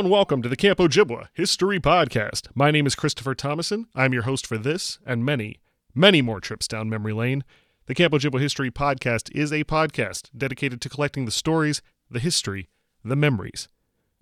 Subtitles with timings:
[0.00, 2.48] And welcome to the Camp Ojibwa History Podcast.
[2.54, 3.86] My name is Christopher Thomason.
[3.94, 5.60] I'm your host for this and many,
[5.94, 7.44] many more trips down memory lane.
[7.84, 12.70] The Camp Ojibwa History Podcast is a podcast dedicated to collecting the stories, the history,
[13.04, 13.68] the memories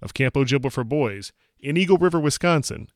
[0.03, 2.89] of Camp Ojibwa for Boys in Eagle River, Wisconsin,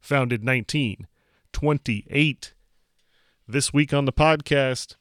[0.00, 2.54] founded 1928.
[3.46, 4.96] This week on the podcast,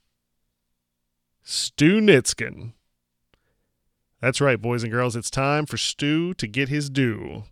[1.41, 2.73] Stu Nitzkin.
[4.23, 7.43] That's right, boys and girls, it's time for Stu to get his due.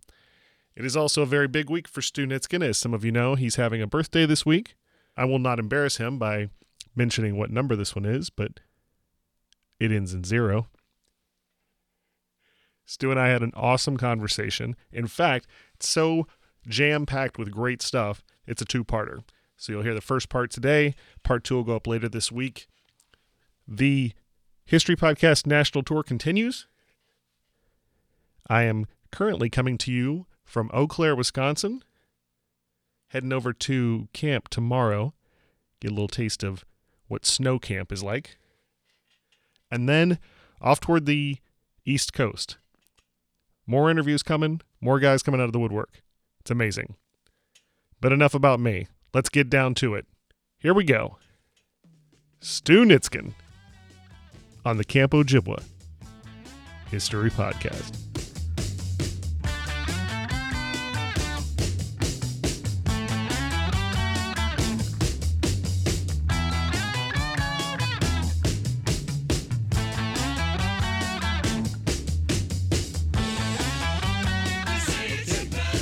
[0.73, 2.63] It is also a very big week for Stu Nitzkin.
[2.63, 4.75] As some of you know, he's having a birthday this week.
[5.17, 6.47] I will not embarrass him by
[6.95, 8.61] mentioning what number this one is, but
[9.81, 10.67] it ends in zero.
[12.85, 14.77] Stu and I had an awesome conversation.
[14.93, 16.25] In fact, it's so
[16.65, 19.25] jam packed with great stuff, it's a two parter.
[19.57, 22.69] So you'll hear the first part today, part two will go up later this week.
[23.67, 24.13] The
[24.71, 26.65] History Podcast National Tour continues.
[28.49, 31.83] I am currently coming to you from Eau Claire, Wisconsin.
[33.09, 35.13] Heading over to camp tomorrow.
[35.81, 36.63] Get a little taste of
[37.09, 38.37] what snow camp is like.
[39.69, 40.19] And then
[40.61, 41.39] off toward the
[41.83, 42.55] East Coast.
[43.67, 46.01] More interviews coming, more guys coming out of the woodwork.
[46.39, 46.95] It's amazing.
[47.99, 48.87] But enough about me.
[49.13, 50.07] Let's get down to it.
[50.59, 51.17] Here we go.
[52.39, 53.33] Stu Nitzkin
[54.65, 55.63] on the Camp Ojibwa
[56.89, 57.97] History Podcast.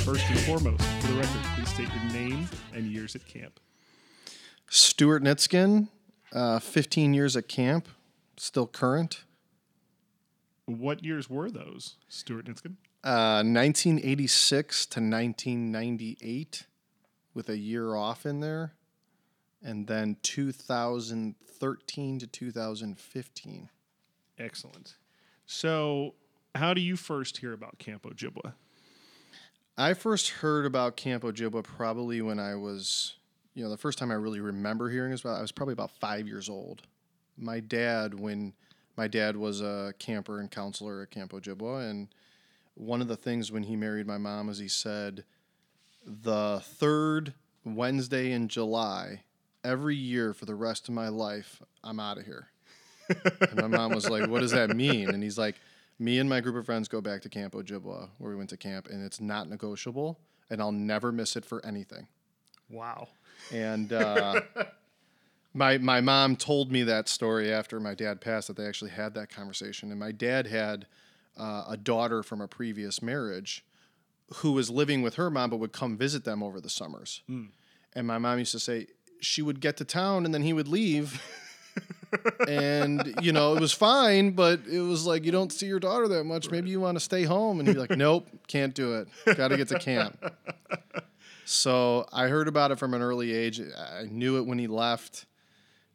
[0.04, 3.60] First and foremost, for the record, please state your name and years at camp.
[4.68, 5.88] Stuart Nitzkin,
[6.32, 7.86] uh, 15 years at camp,
[8.40, 9.24] still current.
[10.64, 12.76] What years were those, Stuart Nitzkin?
[13.02, 16.66] Uh, 1986 to 1998,
[17.34, 18.74] with a year off in there,
[19.62, 23.70] and then 2013 to 2015.
[24.38, 24.94] Excellent.
[25.46, 26.14] So,
[26.54, 28.54] how do you first hear about Camp Ojibwa?
[29.76, 33.16] I first heard about Camp Ojibwa probably when I was,
[33.54, 35.90] you know, the first time I really remember hearing is about I was probably about
[35.90, 36.82] five years old.
[37.40, 38.52] My dad, when
[38.96, 42.08] my dad was a camper and counselor at Camp Ojibwa, and
[42.74, 45.24] one of the things when he married my mom is he said,
[46.04, 47.34] the third
[47.64, 49.22] Wednesday in July
[49.64, 52.48] every year for the rest of my life, I'm out of here.
[53.40, 55.56] and my mom was like, "What does that mean?" And he's like,
[55.98, 58.56] "Me and my group of friends go back to Camp Ojibwa, where we went to
[58.56, 60.18] camp, and it's not negotiable,
[60.48, 62.06] and I'll never miss it for anything."
[62.68, 63.08] Wow.
[63.52, 64.42] And uh,
[65.52, 69.14] my my mom told me that story after my dad passed that they actually had
[69.14, 70.86] that conversation, and my dad had
[71.36, 73.64] uh, a daughter from a previous marriage
[74.36, 77.22] who was living with her mom, but would come visit them over the summers.
[77.94, 78.86] And my mom used to say
[79.20, 81.20] she would get to town and then he would leave.
[82.48, 86.08] and you know it was fine, but it was like you don't see your daughter
[86.08, 86.50] that much.
[86.50, 89.08] Maybe you want to stay home, and he'd be like, "Nope, can't do it.
[89.36, 90.16] Got to get to camp."
[91.44, 93.60] So I heard about it from an early age.
[93.60, 95.26] I knew it when he left,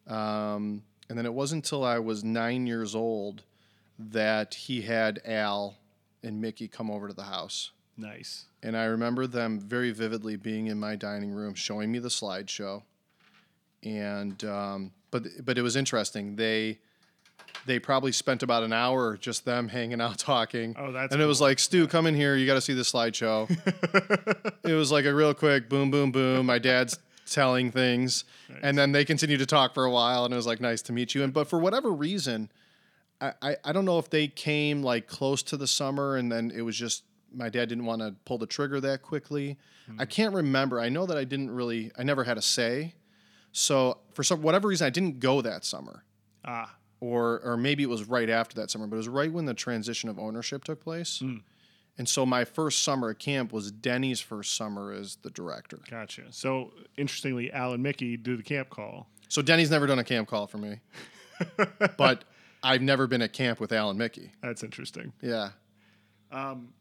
[0.07, 3.43] um, and then it wasn't until I was nine years old
[3.97, 5.77] that he had Al
[6.23, 7.71] and Mickey come over to the house.
[7.97, 8.45] Nice.
[8.61, 12.83] And I remember them very vividly being in my dining room, showing me the slideshow.
[13.83, 16.35] And um, but but it was interesting.
[16.35, 16.79] They
[17.65, 20.75] they probably spent about an hour just them hanging out talking.
[20.77, 22.35] Oh, that's and it was like Stu, come in here.
[22.35, 23.49] You got to see the slideshow.
[24.63, 26.47] it was like a real quick boom, boom, boom.
[26.47, 28.23] My dad's telling things,
[28.61, 30.93] and then they continued to talk for a while, and it was like nice to
[30.93, 31.23] meet you.
[31.23, 32.51] And but for whatever reason,
[33.21, 36.51] I, I, I don't know if they came like close to the summer and then
[36.55, 39.57] it was just my dad didn't want to pull the trigger that quickly.
[39.99, 40.79] I can't remember.
[40.79, 42.93] I know that I didn't really I never had a say.
[43.51, 46.03] So for some whatever reason I didn't go that summer.
[46.43, 49.45] Ah, Or or maybe it was right after that summer, but it was right when
[49.45, 51.21] the transition of ownership took place.
[51.97, 55.79] And so my first summer at camp was Denny's first summer as the director.
[55.89, 56.23] gotcha.
[56.31, 59.07] So interestingly, Al and Mickey do the camp call.
[59.29, 60.81] So Denny's never done a camp call for me.
[61.97, 62.25] but
[62.63, 64.31] I've never been at camp with Al and Mickey.
[64.41, 65.13] That's interesting.
[65.21, 65.49] Yeah.
[66.31, 66.73] Um,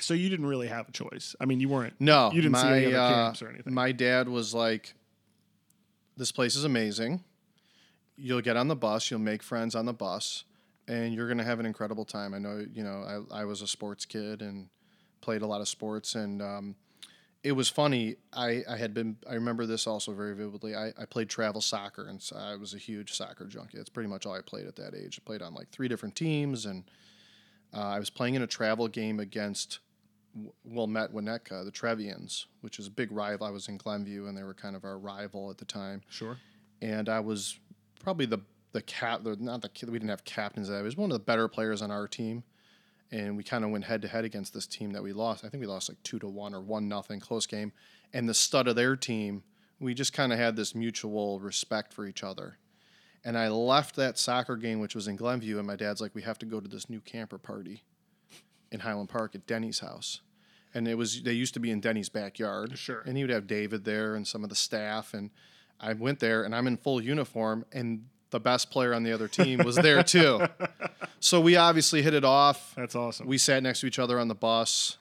[0.00, 1.36] So you didn't really have a choice.
[1.40, 1.94] I mean, you weren't.
[2.00, 3.72] No, you didn't my, see any other uh, camps or anything.
[3.72, 4.94] My dad was like,
[6.16, 7.22] "This place is amazing.
[8.16, 9.10] You'll get on the bus.
[9.10, 10.44] You'll make friends on the bus,
[10.88, 13.66] and you're gonna have an incredible time." I know, you know, I, I was a
[13.66, 14.68] sports kid and
[15.20, 16.76] played a lot of sports, and um,
[17.42, 18.16] it was funny.
[18.32, 19.16] I, I had been.
[19.28, 20.74] I remember this also very vividly.
[20.74, 23.78] I, I played travel soccer, and I was a huge soccer junkie.
[23.78, 25.20] That's pretty much all I played at that age.
[25.20, 26.84] I played on like three different teams, and
[27.74, 29.80] uh, I was playing in a travel game against
[30.64, 33.46] Wilmette Winnetka, the Trevians, which is a big rival.
[33.46, 36.02] I was in Glenview, and they were kind of our rival at the time.
[36.08, 36.38] sure.
[36.82, 37.58] And I was
[38.00, 38.40] probably the
[38.76, 40.70] the cap, the, not the we didn't have captains.
[40.70, 42.44] I was one of the better players on our team,
[43.10, 45.46] and we kind of went head to head against this team that we lost.
[45.46, 47.72] I think we lost like two to one or one nothing, close game.
[48.12, 49.44] And the stud of their team,
[49.80, 52.58] we just kind of had this mutual respect for each other.
[53.24, 56.22] And I left that soccer game, which was in Glenview, and my dad's like, "We
[56.22, 57.82] have to go to this new camper party
[58.70, 60.20] in Highland Park at Denny's house."
[60.74, 62.76] And it was they used to be in Denny's backyard.
[62.76, 63.00] Sure.
[63.06, 65.14] And he would have David there and some of the staff.
[65.14, 65.30] And
[65.80, 69.28] I went there and I'm in full uniform and the best player on the other
[69.28, 70.40] team was there too.
[71.20, 72.74] so we obviously hit it off.
[72.76, 73.26] That's awesome.
[73.26, 74.98] We sat next to each other on the bus.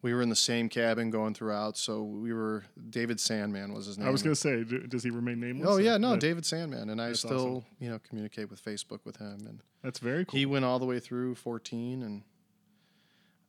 [0.00, 1.76] We were in the same cabin going throughout.
[1.76, 4.06] So we were David Sandman was his name.
[4.06, 5.68] I was going to say, does he remain nameless?
[5.68, 7.64] Oh yeah, no, But David Sandman, and I still awesome.
[7.80, 10.38] you know communicate with Facebook with him, and That's very cool.
[10.38, 12.22] he went all the way through 14, and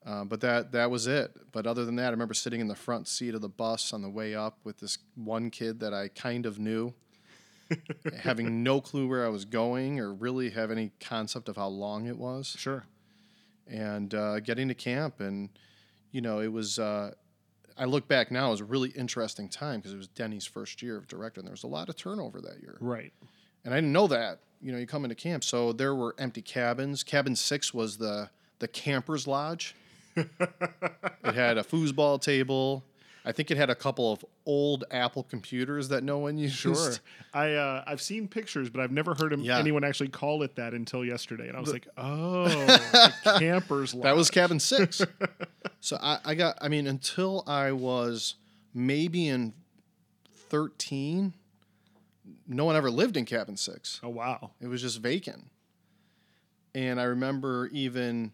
[0.06, 1.36] uh, but that that was it.
[1.52, 4.02] But other than that, I remember sitting in the front seat of the bus on
[4.02, 6.94] the way up with this one kid that I kind of knew,
[8.24, 12.08] having no clue where I was going or really have any concept of how long
[12.08, 12.56] it was.
[12.58, 12.86] Sure.
[13.68, 15.50] and uh, getting to camp and
[16.12, 17.12] you know it was uh,
[17.78, 20.82] i look back now it was a really interesting time because it was denny's first
[20.82, 22.78] year of director and there was a lot of turnover that year.
[22.82, 23.14] Right.
[23.64, 26.42] and i didn't know that you know you come into camp so there were empty
[26.42, 27.04] cabins.
[27.04, 28.30] Cabin six was the
[28.60, 29.76] the campers lodge.
[31.24, 32.84] It had a foosball table
[33.30, 36.92] i think it had a couple of old apple computers that no one used Sure.
[37.34, 39.60] I uh, I've seen pictures, but I've never heard him, Yeah.
[39.60, 42.46] anyone actually call it that until yesterday, and I was like, oh,
[43.24, 43.92] the campers.
[43.94, 45.00] That was cabin six.
[45.80, 48.34] so I, I got, I mean, until I was
[48.74, 49.54] maybe in
[50.50, 51.34] 13,
[52.48, 54.00] no one ever lived in cabin six.
[54.04, 54.52] Oh wow.
[54.60, 55.46] It was just vacant.
[56.74, 58.32] And I remember even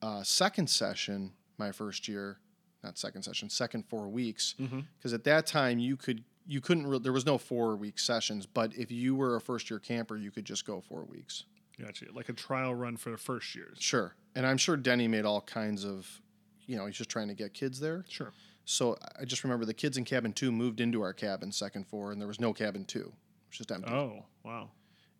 [0.00, 2.38] uh, second session, my first year,
[2.84, 4.54] not second session, second four weeks,
[4.98, 8.46] because at that time you could you couldn't re- there was no four week sessions,
[8.46, 11.44] but if you were a first year camper, you could just go four weeks.
[11.80, 12.06] Gotcha.
[12.14, 13.78] Like a trial run for the first years.
[13.80, 14.14] Sure.
[14.36, 16.20] And I'm sure Denny made all kinds of,
[16.66, 18.04] you know, he's just trying to get kids there.
[18.08, 18.32] Sure.
[18.64, 22.12] So I just remember the kids in cabin two moved into our cabin, second floor,
[22.12, 23.00] and there was no cabin two.
[23.00, 23.90] It was just empty.
[23.90, 24.70] Oh wow.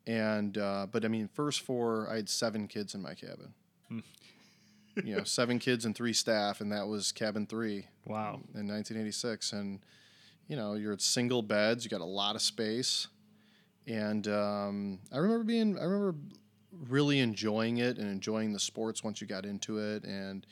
[0.06, 3.54] And, uh, but I mean, first four, I had seven kids in my cabin.
[5.02, 8.34] You know, seven kids and three staff, and that was cabin three Wow.
[8.54, 9.52] in 1986.
[9.52, 9.80] And,
[10.48, 13.08] you know, you're at single beds, you got a lot of space.
[13.86, 16.14] And um, I remember being, I remember
[16.88, 20.04] really enjoying it and enjoying the sports once you got into it.
[20.04, 20.46] And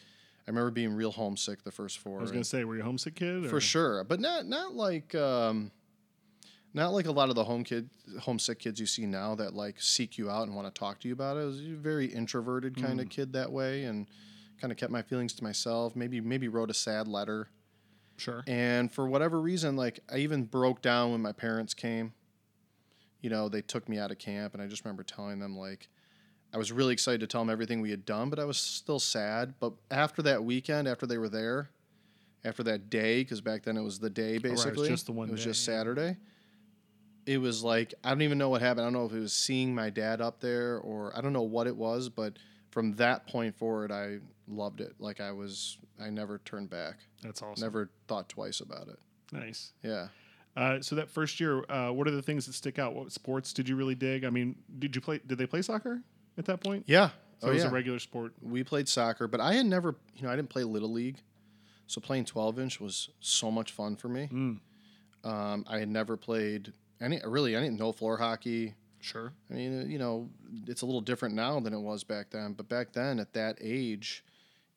[0.47, 2.19] I remember being real homesick the first four.
[2.19, 3.49] I was gonna say, were you a homesick kid?
[3.49, 5.71] for sure, but not not like um,
[6.75, 7.89] not like a lot of the home kid
[8.20, 11.08] homesick kids you see now that like seek you out and want to talk to
[11.08, 11.41] you about it.
[11.41, 14.06] I was a very introverted kind of kid that way, and
[14.63, 15.97] kind of kept my feelings to myself.
[15.97, 17.49] Maybe maybe wrote a sad letter.
[18.17, 18.45] Sure.
[18.47, 22.13] And for whatever reason, like I even broke down when my parents came.
[23.21, 25.89] You know, they took me out of camp, and I just remember telling them like
[26.55, 29.01] I was really excited to tell them everything we had done, but I was still
[29.01, 29.55] sad.
[29.59, 31.71] But after that weekend, after they were there,
[32.45, 34.89] after that day, because back then it was the day oh, it was basically.
[34.89, 35.65] just the one It was day, just.
[35.65, 36.17] Saturday.
[37.27, 38.83] It was like I don't even know what happened.
[38.83, 41.43] I don't know if it was seeing my dad up there or I don't know
[41.43, 42.37] what it was, but
[42.73, 44.19] from that point forward, I
[44.53, 44.94] loved it.
[44.99, 46.99] Like I was, I never turned back.
[47.23, 47.65] That's awesome.
[47.65, 48.99] Never thought twice about it.
[49.32, 49.73] Nice.
[49.82, 50.09] Yeah.
[50.56, 52.94] Uh, so that first year, uh, what are the things that stick out?
[52.94, 54.25] What sports did you really dig?
[54.25, 55.21] I mean, did you play?
[55.27, 56.03] Did they play soccer
[56.37, 56.85] at that point?
[56.87, 57.11] Yeah.
[57.41, 57.71] So oh it was yeah.
[57.71, 58.35] a regular sport.
[58.41, 61.19] we played soccer, but I had never, you know, I didn't play little league,
[61.89, 64.29] so playing 12 inch was so much fun for me.
[64.32, 64.61] Mm.
[65.29, 68.75] Um, I had never played any, really any, no floor hockey.
[69.01, 69.32] Sure.
[69.51, 70.31] I mean, you know,
[70.69, 72.53] it's a little different now than it was back then.
[72.53, 74.25] But back then, at that age,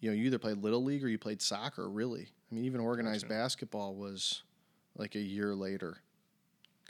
[0.05, 1.89] you know, you either played little league or you played soccer.
[1.89, 3.33] Really, I mean, even organized Gotcha.
[3.33, 4.43] basketball was
[4.95, 5.97] like a year later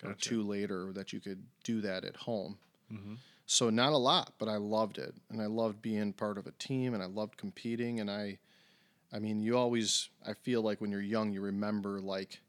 [0.04, 2.58] or two later that you could do that at home.
[2.92, 3.18] Mhm.
[3.46, 6.52] So not a lot, but I loved it, and I loved being part of a
[6.52, 8.38] team, and I loved competing, and I,
[9.14, 12.42] I mean, you always, I feel like when you're young, you remember like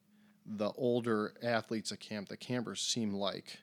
[0.45, 2.29] the older athletes at camp.
[2.29, 3.61] The campers seem like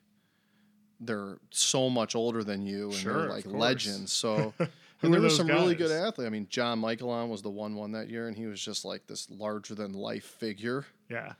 [1.01, 4.13] they're so much older than you, and Sure, they're like legends.
[4.13, 4.53] So
[5.03, 6.25] Who and there were some really good athletes.
[6.25, 9.05] I mean, John Michaelon was the one one that year, and he was just like
[9.07, 11.33] this larger than life figure, Yeah.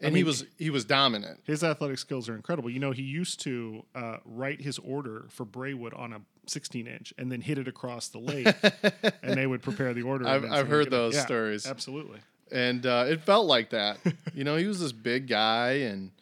[0.00, 1.40] and mean, he was he was dominant.
[1.44, 2.70] His athletic skills are incredible.
[2.70, 7.12] You know, he used to uh, write his order for Braywood on a 16 inch
[7.18, 8.46] and then hit it across the lake,
[9.22, 10.26] and they would prepare the order.
[10.28, 11.66] I've- I've heard those Yeah, stories.
[11.66, 12.20] Absolutely.
[12.52, 13.98] and uh, it felt like that.
[14.34, 16.12] you know, he was this big guy, and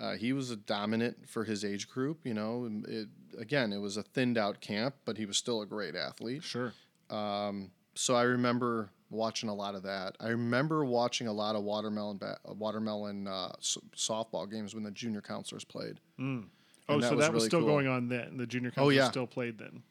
[0.00, 2.20] uh, he was a dominant for his age group.
[2.24, 3.08] You know, it,
[3.38, 6.42] again, it was a thinned out camp, but he was still a great athlete.
[6.44, 6.72] Sure.
[7.10, 10.16] Um, so I remember watching a lot of that.
[10.20, 14.90] I remember watching a lot of watermelon ba- watermelon uh, s- softball games when the
[14.90, 15.98] junior counselors played.
[16.20, 16.48] Oh, And
[16.88, 17.68] so that that was was really still cool.
[17.68, 18.36] going on then.
[18.36, 19.10] The junior Oh, yeah.
[19.10, 19.82] still played then.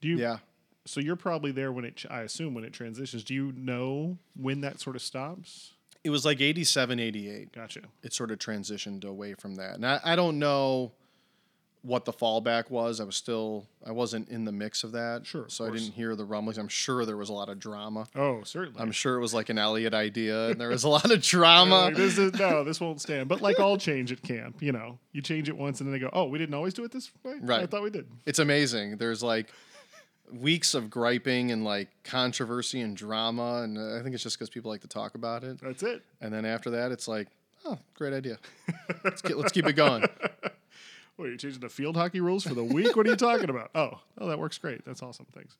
[0.00, 0.18] Do you?
[0.18, 0.38] Yeah.
[0.84, 2.04] So you're probably there when it.
[2.10, 3.22] I assume when it transitions.
[3.24, 5.72] Do you know when that sort of stops?
[6.04, 7.52] It was like 87, 88.
[7.52, 7.82] Gotcha.
[8.02, 9.76] It sort of transitioned away from that.
[9.76, 10.90] And I, I don't know
[11.82, 13.00] what the fallback was.
[13.00, 15.26] I was still, I wasn't in the mix of that.
[15.26, 16.58] Sure, of So I didn't hear the rumblings.
[16.58, 18.06] I'm sure there was a lot of drama.
[18.14, 18.80] Oh, certainly.
[18.80, 21.86] I'm sure it was like an Elliot idea and there was a lot of drama.
[21.86, 23.28] like, this is no, this won't stand.
[23.28, 25.98] But like all change at camp, you know, you change it once and then they
[25.98, 27.62] go, "Oh, we didn't always do it this way." Right.
[27.62, 28.06] I thought we did.
[28.26, 28.96] It's amazing.
[28.98, 29.48] There's like
[30.32, 33.62] weeks of griping and like controversy and drama.
[33.62, 35.60] And I think it's just because people like to talk about it.
[35.60, 36.02] That's it.
[36.20, 37.28] And then after that, it's like,
[37.64, 38.38] oh, great idea.
[39.04, 40.04] Let's, get, let's keep it going.
[41.16, 42.96] What are you changing the field hockey rules for the week?
[42.96, 43.70] What are you talking about?
[43.74, 44.84] Oh, oh, that works great.
[44.84, 45.26] That's awesome.
[45.32, 45.56] Thanks.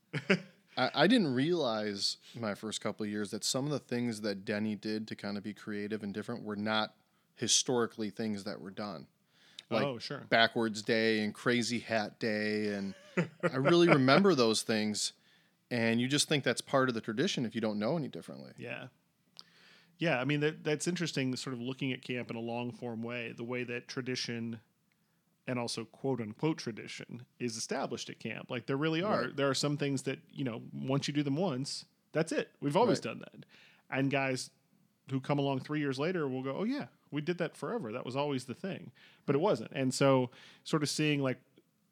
[0.77, 4.45] I, I didn't realize my first couple of years that some of the things that
[4.45, 6.95] Denny did to kind of be creative and different were not
[7.37, 9.07] historically things that were done.
[9.71, 10.23] Oh, like oh, sure.
[10.29, 12.95] backwards day and crazy hat day and
[13.51, 15.13] I really remember those things
[15.71, 18.53] and you just think that's part of the tradition if you don't know any differently.
[18.59, 18.87] Yeah.
[19.99, 23.03] Yeah, I mean that that's interesting sort of looking at camp in a long form
[23.03, 24.61] way, the way that tradition
[25.47, 28.51] and also quote unquote tradition is established at camp.
[28.51, 29.23] Like there really are.
[29.23, 29.37] Right.
[29.37, 32.51] There are some things that, you know, once you do them once, that's it.
[32.61, 33.05] We've always Right.
[33.05, 33.45] done that.
[33.91, 34.51] And guys
[35.11, 37.93] who come along 3 years later will go, "Oh yeah, we did that forever.
[37.93, 38.93] That was always the thing."
[39.27, 39.73] But it wasn't.
[39.75, 40.31] And so
[40.65, 41.39] sort of seeing like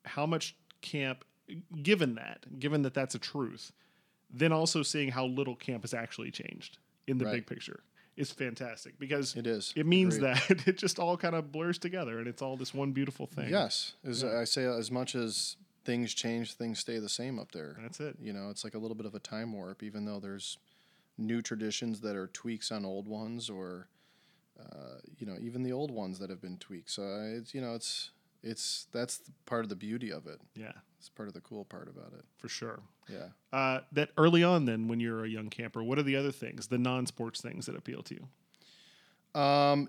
[0.05, 1.25] how much camp
[1.83, 3.73] given that, given that that's a truth,
[4.31, 6.79] then also seeing how little camp has actually changed
[7.09, 7.33] in the Right.
[7.35, 7.83] big picture
[8.21, 9.73] is fantastic because It is.
[9.75, 10.37] it means Agreed.
[10.51, 13.49] that it just all kind of blurs together and it's all this one beautiful thing.
[13.49, 13.95] Yes.
[14.05, 17.77] As I say as much as things change, things stay the same up there.
[17.81, 18.17] That's it.
[18.21, 20.59] You know, it's like a little bit of a time warp, even though there's
[21.19, 23.89] new traditions that are tweaks on old ones, or
[24.61, 26.91] uh, you know, even the old ones that have been tweaked.
[26.91, 28.11] So uh, it's you know, it's
[28.43, 30.41] it's that's part of the beauty of it.
[30.55, 32.25] Yeah, It's part of the cool part about it.
[32.37, 32.81] for sure.
[33.09, 33.29] Yeah.
[33.53, 36.69] Uh, that early on, then, when you're a young camper, what are the other things,
[36.69, 39.41] the non-sports things that appeal to you?
[39.41, 39.89] Um,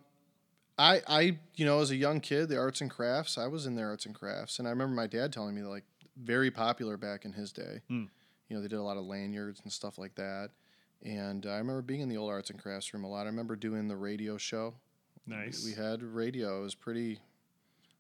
[0.77, 3.75] I I you know, as a young kid, the arts and crafts, I was in
[3.75, 5.84] the arts and crafts, and I remember my dad telling me like
[6.18, 7.82] very popular back in his day.
[7.88, 8.06] Hmm.
[8.50, 10.50] You know, they did a lot of lanyards and stuff like that.
[11.03, 13.24] And I remember being in the old arts and crafts room a lot.
[13.24, 14.75] I remember doing the radio show.
[15.25, 15.65] Nice.
[15.65, 16.60] We had radio.
[16.60, 17.20] It was pretty,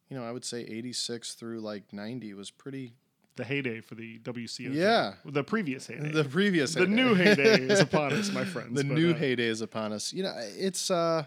[0.09, 2.93] you know, I would say 86 through like 90 was pretty,
[3.35, 4.73] the heyday for the WCO.
[4.73, 5.13] Yeah.
[5.25, 6.11] The previous heyday.
[6.11, 8.75] the previous The new heyday is upon us, my friends.
[8.75, 10.13] the but, new uh, heyday is upon us.
[10.13, 11.23] You know, it's uh,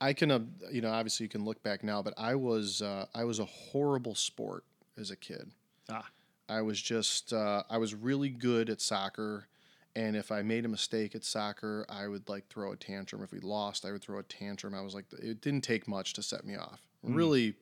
[0.00, 3.06] I can uh, you know obviously you can look back now, but I was uh,
[3.14, 4.64] I was a horrible sport
[4.98, 5.50] as a kid.
[5.88, 6.06] Ah.
[6.48, 9.48] I was just uh, I was really good at soccer,
[9.96, 13.22] and if I made a mistake at soccer, I would like throw a tantrum.
[13.22, 14.74] If we lost, I would throw a tantrum.
[14.74, 16.82] I was like, it didn't take much to set me off.
[17.02, 17.54] Really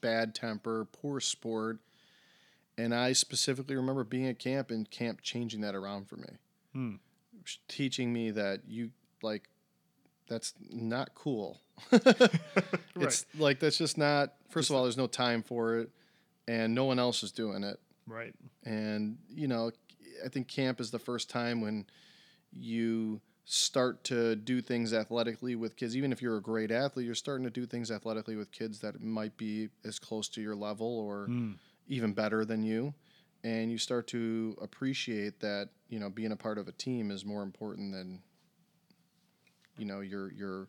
[0.00, 1.78] bad temper, poor sport.
[2.78, 6.28] And I specifically remember being at camp and camp changing that around for me
[6.72, 6.94] Hmm.
[7.68, 8.90] teaching me that you
[9.22, 9.48] like
[10.28, 11.60] that's not cool.
[13.00, 14.34] It's like that's just not.
[14.50, 15.90] First of all, there's no time for it,
[16.48, 17.78] and no one else is doing it.
[18.06, 18.34] Right.
[18.64, 19.70] And you know,
[20.24, 21.86] I think camp is the first time when
[22.52, 25.96] you start to do things athletically with kids.
[25.96, 29.00] Even if you're a great athlete, you're starting to do things athletically with kids that
[29.00, 31.52] might be as close to your level or Hmm.
[31.88, 32.94] Even better than you.
[33.44, 37.24] And you start to appreciate that, you know, being a part of a team is
[37.24, 38.22] more important than,
[39.76, 40.68] you know, your your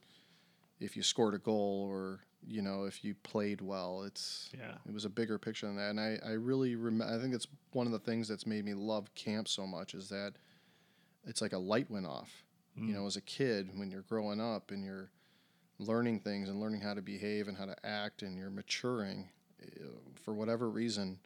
[0.80, 4.04] if you scored a goal or, you know, if you played well.
[4.04, 4.76] It's Yeah.
[4.88, 5.90] it was a bigger picture than that.
[5.90, 8.74] And I, I really rem- I think it's one of the things that's made me
[8.74, 10.34] love camp so much is that
[11.26, 12.44] it's like a light went off.
[12.76, 13.08] You know, mm.
[13.08, 15.12] as a kid, when you're growing up and you're
[15.80, 19.28] learning things and learning how to behave and how to act and you're maturing,
[19.62, 19.88] Uh,
[20.24, 21.20] for whatever reason,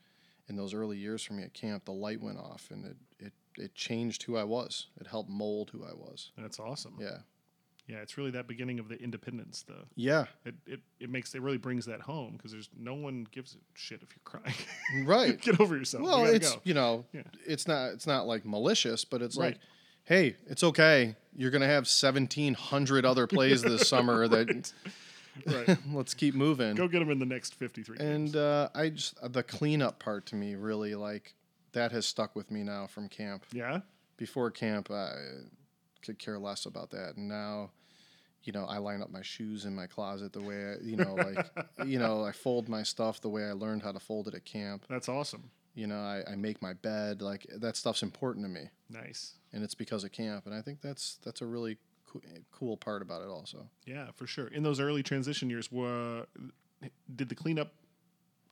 [0.49, 3.33] in those early years for me at camp, the light went off and it, it,
[3.57, 4.87] it changed who I was.
[4.99, 6.31] It helped mold who I was.
[6.37, 6.97] That's awesome.
[6.99, 7.17] Yeah.
[7.85, 9.83] Yeah, it's really that beginning of the independence, though.
[9.95, 13.55] Yeah, It it, it makes it really brings that home because there's no one gives
[13.55, 14.55] a shit if you're crying.
[15.05, 15.39] right.
[15.41, 16.01] Get over yourself.
[16.03, 16.61] well, you it's go.
[16.63, 17.23] you know, Yeah.
[17.45, 19.55] it's not it's not like malicious, but it's Right.
[19.55, 19.59] like,
[20.05, 21.17] hey, it's okay.
[21.35, 24.29] You're gonna have seventeen hundred other plays this summer.
[24.29, 24.71] That
[25.47, 25.77] right.
[25.91, 26.75] let's keep moving.
[26.75, 28.09] Go get them in the next 53 games.
[28.09, 31.33] And uh, I just the cleanup part to me really like
[31.73, 33.45] that has stuck with me now from camp.
[33.51, 33.79] Yeah.
[34.17, 35.13] Before camp, I
[36.03, 37.71] could care less about that, and now,
[38.43, 41.15] you know, I line up my shoes in my closet the way I, you know,
[41.15, 41.49] like,
[41.85, 44.45] you know, I fold my stuff the way I learned how to fold it at
[44.45, 44.85] camp.
[44.89, 45.49] That's awesome.
[45.75, 47.21] You know, I, I make my bed.
[47.23, 49.33] Like that stuff's important to me, Nice.
[49.51, 50.45] and it's because of camp.
[50.45, 51.77] And I think that's that's a really
[52.13, 53.27] co- cool part about it.
[53.27, 54.48] Also, Yeah, for sure.
[54.48, 56.25] In those early transition years, were
[57.15, 57.74] did the cleanup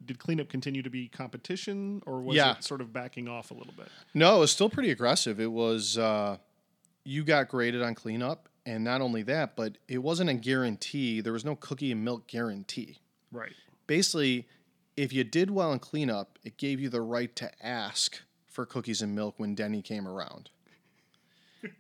[0.04, 2.54] did cleanup continue to be competition, or was Yeah.
[2.58, 3.88] it sort of backing off a little bit?
[4.16, 5.40] no, it was still pretty aggressive.
[5.40, 6.38] It was uh,
[7.04, 11.22] you got graded on cleanup, and not only that, but it wasn't a guarantee.
[11.22, 12.98] There was no cookie and milk guarantee.
[13.32, 13.54] Right.
[13.88, 14.48] basically,
[14.98, 19.02] if you did well in cleanup, it gave you the right to ask for cookies
[19.02, 20.50] and milk when Denny came around.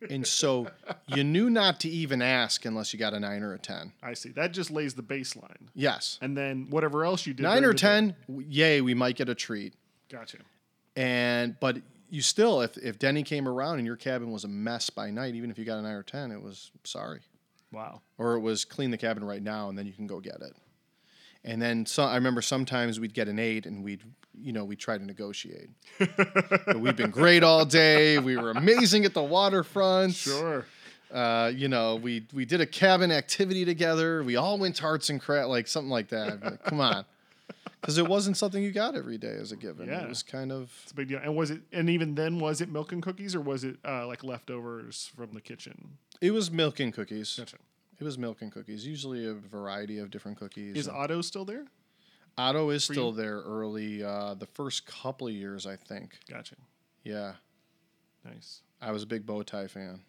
[0.09, 0.67] And so
[1.07, 3.91] you knew not to even ask unless you got a nine or a 10.
[4.03, 4.29] I see.
[4.29, 6.17] That just lays the baseline, Yes.
[6.21, 7.43] and then whatever else you did.
[7.43, 8.15] Nine or the day- 10,
[8.47, 9.73] yay, we might get a treat.
[10.09, 10.37] Gotcha.
[10.95, 11.77] And, but
[12.09, 15.35] you still, if, if Denny came around and your cabin was a mess by night,
[15.35, 17.21] even if you got a nine or 10, it was sorry.
[17.71, 18.01] Wow.
[18.17, 20.53] or it was clean the cabin right now and then you can go get it.
[21.43, 24.01] And then so I remember sometimes we'd get an eight and we'd
[24.39, 25.69] you know we'd try to negotiate.
[26.75, 28.17] we'd been great all day.
[28.19, 30.13] We were amazing at the waterfront.
[30.15, 30.65] Sure.
[31.11, 34.23] Uh, you know we we did a cabin activity together.
[34.23, 36.41] We all went to arts and craft like something like that.
[36.43, 37.03] Like, Come on,
[37.81, 39.87] because it wasn't something you got every day as a given.
[39.89, 40.03] Yeah.
[40.03, 41.19] It was kind of It's a big deal.
[41.21, 41.61] And was it?
[41.73, 45.33] And even then, was it milk and cookies, or was it uh, like leftovers from
[45.33, 45.97] the kitchen?
[46.21, 47.35] it was milk and cookies.
[47.37, 47.57] Gotcha.
[48.01, 48.85] It was milk and cookies.
[48.85, 50.75] Usually a variety of different cookies.
[50.75, 51.65] Is Otto still there?
[52.35, 53.15] Otto is for still you?
[53.17, 54.03] there early.
[54.03, 56.17] Uh, the first couple of years, I think.
[56.27, 56.55] Gotcha.
[57.03, 57.33] Yeah,
[58.25, 58.61] Nice.
[58.81, 59.99] I was a big bow tie fan.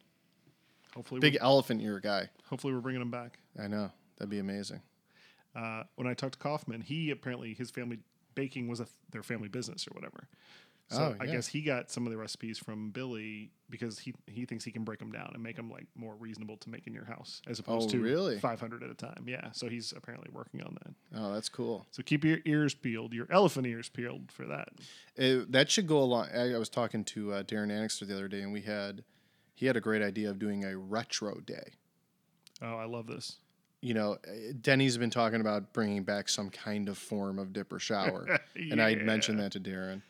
[0.94, 2.28] Hopefully, Big elephant ear guy.
[2.48, 3.38] hopefully we're bringing him back.
[3.62, 4.81] I know that'd be amazing.
[5.55, 7.98] Uh, when I talked to Kaufman, he apparently his family
[8.35, 10.28] baking was a, their family business or whatever.
[10.92, 11.33] So Oh, I yeah.
[11.33, 14.85] guess he got some of the recipes from Billy because he he thinks he can
[14.85, 17.59] break them down and make them like more reasonable to make in your house as
[17.59, 18.38] opposed Oh, to really?
[18.38, 19.24] 500 at a time.
[19.26, 21.18] Yeah, so he's apparently working on that.
[21.18, 21.87] Oh, that's cool.
[21.90, 24.68] So keep your ears peeled, your elephant ears peeled for that.
[25.16, 26.28] It, that should go along.
[26.35, 29.05] I, I was talking to uh, Darren Annixter the other day, and we had
[29.55, 31.72] he had a great idea of doing a retro day.
[32.61, 33.37] Oh, I love this.
[33.85, 37.81] You know, uh, Denny's been talking about bringing back some kind of form of dipper
[37.81, 40.02] shower, and I mentioned that to Darren,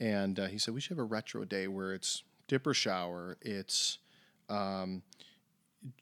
[0.00, 3.98] and uh, he said we should have a retro day where it's dipper shower, it's,
[4.48, 5.02] um,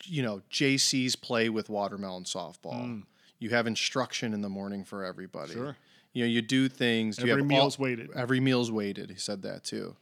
[0.04, 3.02] you know, JC's play with watermelon softball.
[3.38, 5.52] You have instruction in the morning for everybody.
[5.52, 5.76] Sure.
[6.12, 7.18] You know, you do things.
[7.18, 8.10] you Every have meal's all- weighted.
[8.14, 9.10] Every meal's weighted.
[9.10, 9.94] He said that too.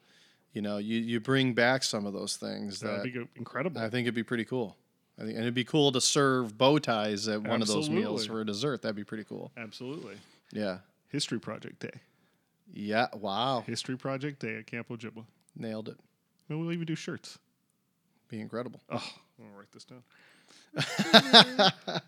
[0.52, 3.78] You know, you you bring back some of those things That'd that be incredible.
[3.80, 4.76] I think it'd be pretty cool.
[5.18, 8.24] I think, and it'd be cool to serve bow ties at one of those meals
[8.26, 8.80] for a dessert.
[8.82, 9.50] That'd be pretty cool.
[9.58, 10.14] Absolutely.
[10.52, 10.78] Yeah.
[11.08, 12.00] History Project Day.
[12.72, 13.06] Yeah.
[13.14, 13.64] Wow.
[13.66, 15.24] History Project Day at Camp Ojibwa.
[15.56, 15.98] Nailed it.
[16.48, 17.38] Maybe we'll even do shirts.
[18.28, 18.80] Be incredible.
[18.90, 18.96] Oh,
[19.38, 20.02] I'm gonna write this down.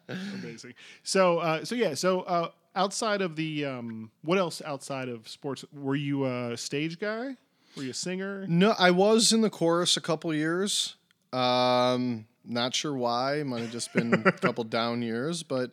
[0.43, 0.75] Amazing.
[1.03, 1.95] So, uh, so yeah.
[1.95, 5.65] So, uh, outside of the, um, what else outside of sports?
[5.73, 7.37] Were you a stage guy?
[7.77, 8.47] Were you a singer?
[8.49, 10.97] No, I was in the chorus a couple years.
[11.33, 13.43] Um, not sure why.
[13.45, 15.71] Might have just been a couple down years, but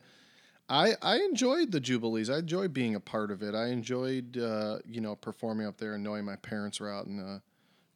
[0.70, 2.30] I I enjoyed the Jubilees.
[2.30, 3.54] I enjoyed being a part of it.
[3.56, 7.18] I enjoyed uh, you know performing up there and knowing my parents were out in
[7.18, 7.42] the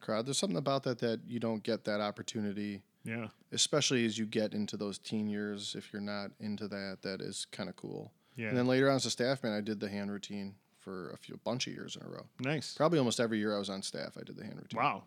[0.00, 0.26] crowd.
[0.26, 3.28] There's something about that that you don't get that opportunity, Yeah.
[3.52, 5.74] especially as you get into those teen years.
[5.76, 8.12] If you're not into that, that is kind of cool.
[8.36, 8.48] Yeah.
[8.48, 11.18] And then later on as a staff man, I did the hand routine for a
[11.18, 12.24] few bunch of years in a row.
[12.38, 12.72] nice.
[12.74, 14.78] Probably almost every year I was on staff, I did the hand routine.
[14.80, 15.02] Wow.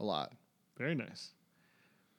[0.00, 0.32] A lot.
[0.76, 1.30] Very nice.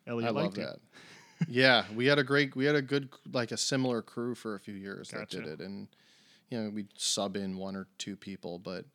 [0.08, 0.78] Ellie, I love that.
[1.48, 4.60] yeah, we had a great, we had a good, like a similar crew for a
[4.60, 5.88] few years that did it, and
[6.50, 8.86] you know we'd sub in one or two people, but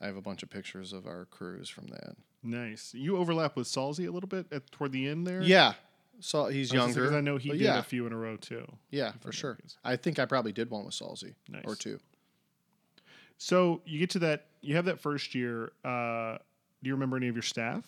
[0.00, 2.16] I have a bunch of pictures of our crews from that.
[2.42, 2.94] Nice.
[2.94, 5.42] You overlap with Salzy a little bit at toward the end there.
[5.42, 5.74] Yeah,
[6.20, 8.66] so he's I say, I know he did yeah, a few in a row too.
[8.90, 9.58] yeah, for sure.
[9.84, 11.64] I think I probably did one with Salzy Nice.
[11.64, 11.98] or two.
[13.38, 14.46] So you get to that.
[14.62, 15.72] You have that first year.
[15.84, 16.38] Uh,
[16.82, 17.84] do you remember any of your staff?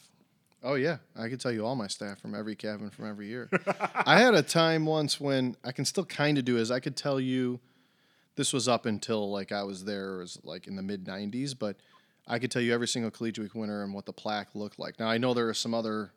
[0.62, 3.48] Oh yeah, I could tell you all my staff from every cabin from every year.
[3.94, 6.96] I had a time once when I can still kind of do is I could
[6.96, 7.60] tell you
[8.34, 11.56] this was up until like I was there it was like in the mid 90s,
[11.56, 11.76] but
[12.26, 14.98] I could tell you every single collegiate week winner and what the plaque looked like.
[14.98, 16.12] Now I know there are some other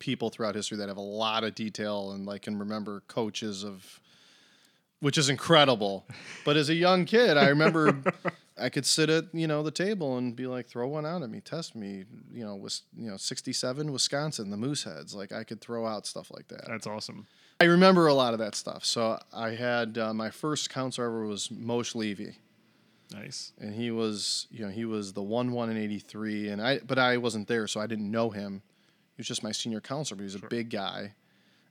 [0.00, 4.00] people throughout history that have a lot of detail and like can remember coaches of
[5.00, 6.06] which is incredible.
[6.44, 8.02] But as a young kid, I remember
[8.56, 11.30] I could sit at you know the table and be like, throw one out at
[11.30, 12.04] me, test me.
[12.32, 15.14] You know, was you know sixty seven Wisconsin, the Mooseheads.
[15.14, 16.66] Like I could throw out stuff like that.
[16.68, 17.26] That's awesome.
[17.60, 18.84] I remember a lot of that stuff.
[18.84, 22.36] So I had uh, my first counselor ever was Moshe Levy,
[23.12, 23.52] Nice.
[23.60, 26.78] and he was you know he was the one one in eighty three, and I
[26.80, 28.62] but I wasn't there, so I didn't know him.
[29.16, 31.00] He was just my senior counselor, but he was a big guy.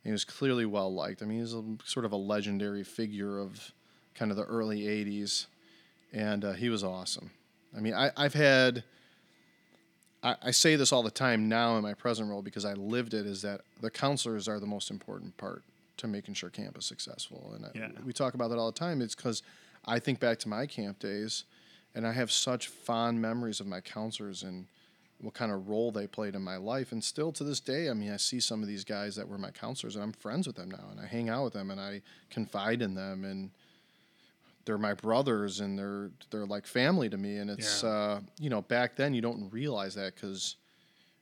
[0.05, 1.21] And he was clearly well liked.
[1.21, 3.71] I mean, he's a, sort of a legendary figure of
[4.15, 5.47] kind of the early '80s,
[6.13, 7.31] and uh, he was awesome.
[7.75, 8.83] I mean, I, I've had.
[10.21, 13.13] I, I say this all the time now in my present role because I lived
[13.13, 13.25] it.
[13.25, 15.63] Is that the counselors are the most important part
[15.97, 17.71] to making sure camp is successful, and I-
[18.05, 19.01] we talk about that all the time.
[19.01, 19.43] It's because
[19.85, 21.43] I think back to my camp days,
[21.93, 24.67] and I have such fond memories of my counselors and
[25.21, 26.91] what kind of role they played in my life.
[26.91, 29.37] And still to this day, I mean, I see some of these guys that were
[29.37, 31.79] my counselors, and I'm friends with them now, and I hang out with them, and
[31.79, 33.51] I confide in them, and
[34.65, 37.37] they're my brothers and they're they're like family to me.
[37.37, 37.89] And it's yeah.
[37.89, 40.55] uh, you know back then you don't realize that because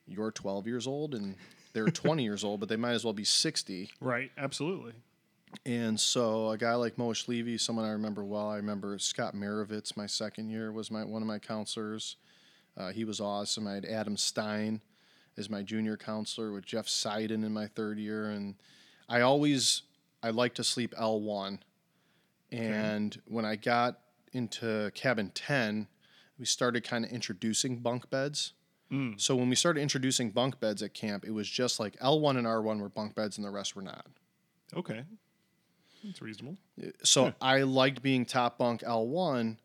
[0.08, 1.36] you're 12 years old and
[1.74, 4.32] they're 20 years old but they might as well be 60 right.
[4.38, 4.94] Absolutely.
[5.66, 9.98] And so a guy like Moish Levy someone I remember well I remember Scott Maravitz
[9.98, 12.18] my second year was my one of my counselors.
[12.78, 13.68] Uh, he was awesome.
[13.68, 14.82] I had Adam Stein
[15.38, 18.30] as my junior counselor with Jeff Seiden in my third year.
[18.30, 18.56] And
[19.10, 19.84] I always
[20.24, 21.60] I like to sleep L1
[22.52, 23.22] and okay.
[23.28, 24.00] when I got
[24.34, 25.88] into cabin 10,
[26.38, 28.54] we started kind of introducing bunk beds.
[28.92, 29.20] Mm.
[29.20, 32.46] So when we started introducing bunk beds at camp, it was just like L1 and
[32.48, 34.06] R1 were bunk beds and the rest were not.
[34.76, 35.04] Okay.
[36.04, 36.58] That's reasonable.
[37.04, 37.32] So yeah.
[37.42, 39.58] I liked being top bunk L1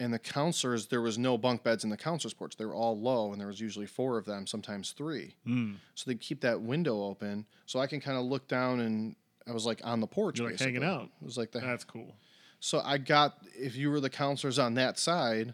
[0.00, 2.56] and the counselors, there was no bunk beds in the counselors' porch.
[2.56, 5.36] They were all low and there was usually four of them, sometimes three.
[5.46, 5.76] Mm.
[5.94, 9.14] So they keep that window open so I can kind of look down and
[9.46, 10.38] I was like on the porch.
[10.38, 10.80] You're like basically.
[10.80, 11.10] hanging out.
[11.22, 12.14] It was like the, that's cool.
[12.64, 15.52] So I got if you were the counselors on that side,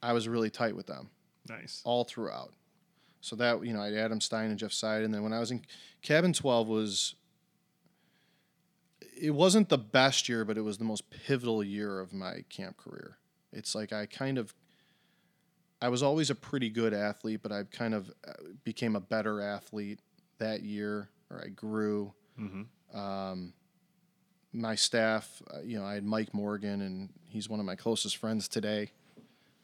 [0.00, 1.10] I was really tight with them
[1.48, 1.82] Nice.
[1.84, 2.54] all throughout.
[3.20, 5.40] So that you know, I had Adam Stein and Jeff Side, and then when I
[5.40, 5.62] was in
[6.02, 7.16] cabin twelve was
[9.20, 12.76] it wasn't the best year, but it was the most pivotal year of my camp
[12.76, 13.18] career.
[13.52, 14.54] It's like I kind of
[15.82, 19.40] I was always a pretty good athlete, but I kind of uh, became a better
[19.40, 19.98] athlete
[20.38, 22.14] that year, or I grew.
[22.38, 22.96] Mm-hmm.
[22.96, 23.52] Um,
[24.52, 28.16] my staff, uh, you know, I had Mike Morgan, and he's one of my closest
[28.16, 28.90] friends today.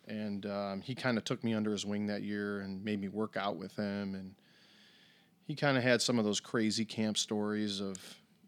[0.09, 3.09] And um, he kind of took me under his wing that year and made me
[3.09, 4.14] work out with him.
[4.14, 4.35] And
[5.46, 7.96] he kind of had some of those crazy camp stories of,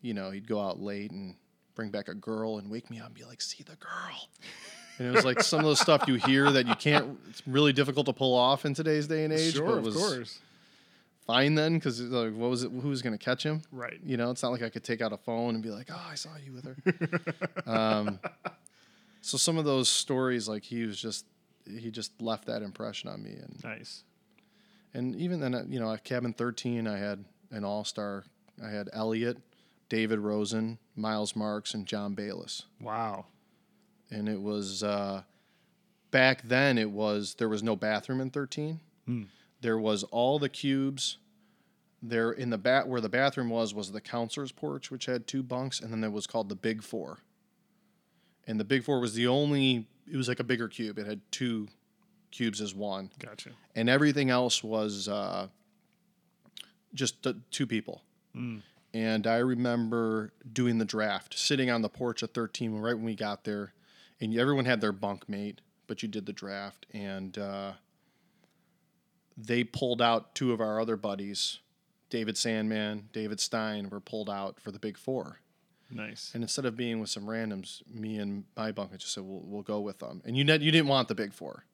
[0.00, 1.34] you know, he'd go out late and
[1.74, 4.28] bring back a girl and wake me up and be like, see the girl.
[4.98, 7.72] And it was like some of those stuff you hear that you can't, it's really
[7.72, 9.54] difficult to pull off in today's day and age.
[9.54, 10.38] Sure, of was course.
[11.28, 12.72] Fine then because like, what was it?
[12.72, 13.62] Who was going to catch him?
[13.70, 14.00] Right.
[14.04, 16.06] You know, it's not like I could take out a phone and be like, "Oh,
[16.10, 18.18] I saw you with her." um,
[19.20, 21.26] so some of those stories, like he was just,
[21.64, 24.02] he just left that impression on me, and Nice.
[24.94, 28.24] and even then, you know, at cabin thirteen, I had an all star.
[28.64, 29.36] I had Elliot,
[29.88, 33.26] David Rosen, Miles Marks, and John Bayless, Wow.
[34.10, 35.22] and it was uh,
[36.10, 36.78] back then.
[36.78, 38.80] It was there was no bathroom in thirteen.
[39.06, 39.24] Hmm.
[39.60, 41.18] There was all the cubes.
[42.00, 45.42] There in the bat where the bathroom was was the counselor's porch, which had two
[45.42, 47.18] bunks, and then there was called the Big Four.
[48.46, 49.88] And the Big Four was the only.
[50.10, 50.98] It was like a bigger cube.
[50.98, 51.66] It had two
[52.30, 53.50] cubes as one, Gotcha.
[53.74, 55.48] and everything else was uh,
[56.94, 58.02] just the two people.
[58.36, 58.62] Mm.
[58.94, 63.14] And I remember doing the draft, sitting on the porch at 13 right when we
[63.14, 63.72] got there,
[64.20, 67.72] and everyone had their bunk mate, but you did the draft, and uh,
[69.40, 71.60] they pulled out two of our other buddies,
[72.10, 75.38] David Sandman, David Stein, were pulled out for the Big Four.
[75.90, 76.32] Nice.
[76.34, 79.62] And instead of being with some randoms, me and my bunk just said, "We'll, we'll
[79.62, 81.64] go with them." And you ne- you didn't want the Big Four.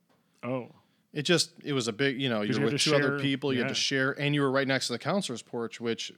[0.42, 0.68] Oh.
[1.12, 3.61] It just it was a big you know you were with two other people you
[3.61, 6.11] had to share and you were right next to the counselor's porch which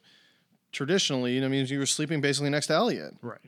[0.73, 3.39] traditionally you know means you were sleeping basically next to Elliot Right.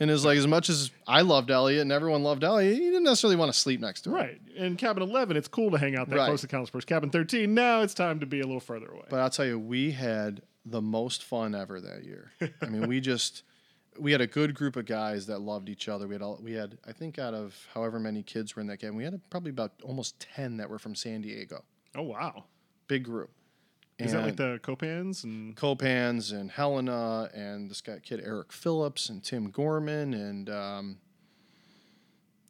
[0.00, 2.90] And it was like as much as I loved Elliot and everyone loved Elliot you
[2.90, 4.40] didn't necessarily want to sleep next to him Right.
[4.56, 6.26] In cabin 11, it's cool to hang out that Right.
[6.26, 6.84] close to counselors.
[6.84, 9.04] Cabin 13, now it's time to be a little further away.
[9.10, 12.32] but I'll tell you we had the most fun ever that year
[12.62, 13.42] I mean we just
[13.98, 16.52] we had a good group of guys that loved each other we had all, we
[16.52, 19.50] had I think out of however many kids were in that game we had probably
[19.50, 22.44] about almost 10 that were from San Diego oh, wow.
[22.88, 23.30] big group
[23.98, 25.24] Is that like the Copans?
[25.24, 30.98] And Copans and Helena and this guy kid Eric Phillips and Tim Gorman and um,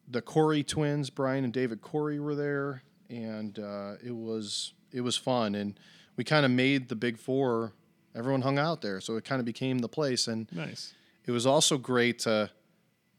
[0.08, 5.16] the Corey twins, Brian and David Corey were there, and uh, it was it was
[5.16, 5.78] fun, and
[6.16, 7.72] we kind of made the Big Four
[8.16, 9.00] everyone hung out there.
[9.00, 10.26] So it kind of became the place.
[10.26, 10.94] And Nice.
[11.26, 12.50] it was also great to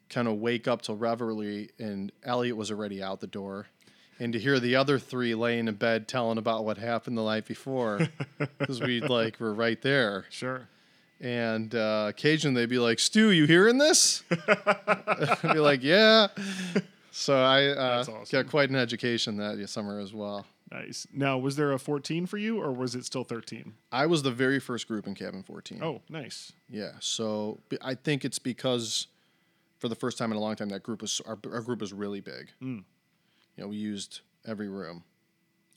[0.09, 3.67] kind of wake up to revelry and Elliot was already out the door.
[4.19, 7.45] And to hear the other three laying in bed telling about what happened the night
[7.45, 8.07] before,
[8.57, 10.25] because we like were right there.
[10.29, 10.67] Sure.
[11.19, 16.27] And uh, occasionally they'd be like, "Stu, you hearing this?" I'd be like, "Yeah."
[17.11, 18.23] So I uh, awesome.
[18.31, 20.45] got quite an education that summer as well.
[20.71, 21.07] Nice.
[21.13, 23.73] Now, was there a 14 for you, or was it still 13?
[23.91, 25.81] I was the very first group in cabin 14.
[25.81, 26.51] Oh, nice.
[26.69, 26.91] Yeah.
[26.99, 29.07] So i think it's because
[29.79, 31.93] for the first time in a long time that group was our, our group was
[31.93, 32.49] really big.
[32.61, 32.83] Mm.
[33.57, 35.03] You know, we used every room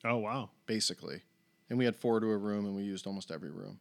[0.05, 0.51] Oh, wow.
[0.67, 1.23] basically,
[1.69, 3.79] and we had four to a room, and we used almost every room.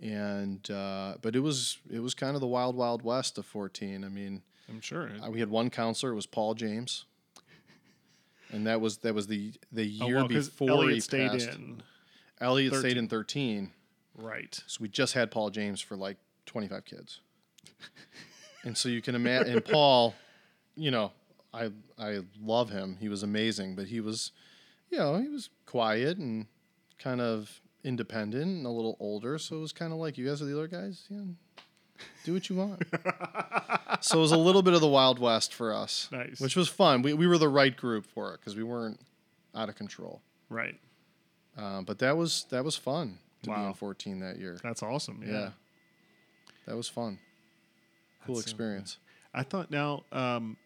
[0.00, 4.04] And uh, but it was it was kind of the wild wild west of 14.
[4.04, 5.10] I mean, I'm sure.
[5.24, 6.12] uh, we had one counselor.
[6.12, 7.04] It was Paul James.
[8.50, 11.30] And that was that was the the oh, year well, 'cause before Elliot he stayed
[11.32, 11.48] passed.
[11.48, 11.82] in.
[12.40, 12.90] Elliot 13.
[12.90, 13.72] stayed in 13.
[14.14, 14.58] Right.
[14.66, 17.20] So we just had Paul James for like 25 kids.
[18.64, 20.14] and so you can imagine, and Paul,
[20.76, 21.12] you know,
[21.52, 22.96] I I love him.
[23.00, 24.32] He was amazing, but he was,
[24.90, 26.46] you know, he was quiet and
[26.98, 29.38] kind of independent and a little older.
[29.38, 31.20] So it was kind of like, you guys are the other guys, yeah,
[32.24, 32.82] do what you want.
[34.00, 36.40] so it was a little bit of the Wild West for us, Nice.
[36.40, 37.02] which was fun.
[37.02, 39.00] We, we were the right group for it because we weren't
[39.54, 40.20] out of control.
[40.50, 40.78] Right.
[41.56, 43.68] Um, but that was that was fun to be Wow.
[43.68, 44.58] in 14 that year.
[44.62, 45.22] That's awesome.
[45.24, 45.32] Yeah.
[45.32, 45.50] Yeah.
[46.66, 47.18] That was fun.
[48.26, 48.98] Cool That's so experience.
[49.34, 50.56] I thought now, um,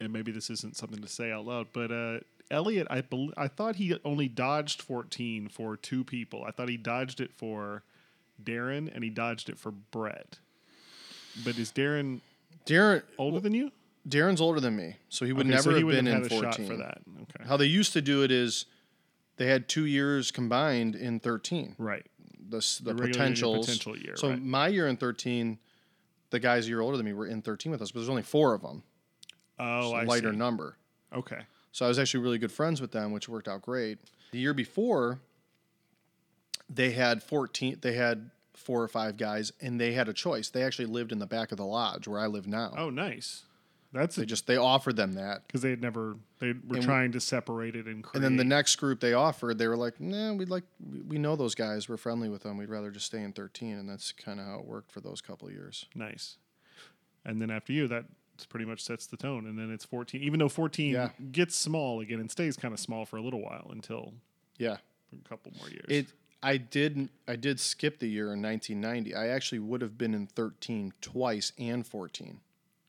[0.00, 2.18] and maybe this isn't something to say out loud, but uh,
[2.50, 6.44] Elliot, I bel I thought he only dodged 14 for two people.
[6.46, 7.82] I thought he dodged it for
[8.42, 10.38] Darren and he dodged it for Brett.
[11.44, 12.20] But is Darren
[12.66, 13.70] Darren older than you?
[14.08, 16.22] Darren's older than me, so he would Okay, never so he have been have in
[16.24, 16.50] had a 14.
[16.52, 16.98] shot for that.
[17.22, 17.48] Okay.
[17.48, 18.66] How they used to do it is
[19.36, 21.74] they had two years combined in 13.
[21.78, 22.04] Right.
[22.50, 23.64] The, the The potentials.
[23.66, 24.42] potential year, so right.
[24.42, 25.58] my year in 13,
[26.28, 28.22] the guys a year older than me were in 13 with us, but there's only
[28.22, 28.82] four of them.
[29.58, 30.36] Oh, I lighter see.
[30.38, 30.76] number.
[31.12, 31.40] Okay.
[31.72, 33.98] So I was actually really good friends with them, which worked out great.
[34.32, 35.20] The year before,
[36.68, 40.48] they had 14, they had four or five guys, and they had a choice.
[40.48, 42.72] They actually lived in the back of the lodge where I live now.
[42.76, 43.44] Oh, nice.
[43.92, 47.12] That's They just they offered them that, because they had never they were And- trying
[47.12, 48.16] to separate it and create.
[48.16, 51.18] and then the next group they offered, they were like, "Nah, we'd like we- we
[51.18, 51.88] know those guys.
[51.88, 52.56] We're friendly with them.
[52.56, 55.20] We'd rather just stay in 13." And that's kind of how it worked for those
[55.20, 55.86] couple of years.
[55.94, 56.38] Nice.
[57.24, 58.06] And then after you, that
[58.48, 59.46] pretty much sets the tone.
[59.46, 60.22] And then it's 14.
[60.22, 61.10] Even though 14 Yeah.
[61.32, 64.14] gets small again and stays kind of small for a little while until
[64.58, 64.78] Yeah,
[65.12, 65.84] a couple more years.
[65.88, 66.12] it.
[66.42, 69.14] I did I did skip the year in 1990.
[69.14, 72.40] I actually would have been in 13 twice and 14,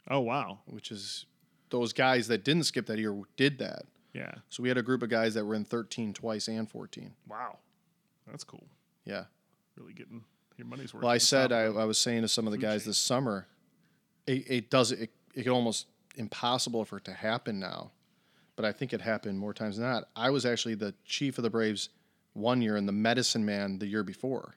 [0.10, 0.60] oh, wow.
[0.66, 1.26] which is
[1.70, 3.86] those guys that didn't skip that year did that.
[4.14, 4.34] Yeah.
[4.50, 7.14] So we had a group of guys that were in 13 twice and 14.
[7.30, 7.60] Wow.
[8.28, 8.66] That's cool.
[9.06, 9.26] Yeah.
[9.78, 10.24] Really getting
[10.58, 11.04] your money's worth.
[11.04, 13.48] Well, I said I, I was saying to some of the guys this summer,
[14.28, 17.92] it, it does it, it almost impossible for it to happen now,
[18.56, 20.06] but I think it happened more times than not.
[20.16, 21.90] I was actually the chief of the Braves
[22.34, 24.56] one year and the medicine man the year before.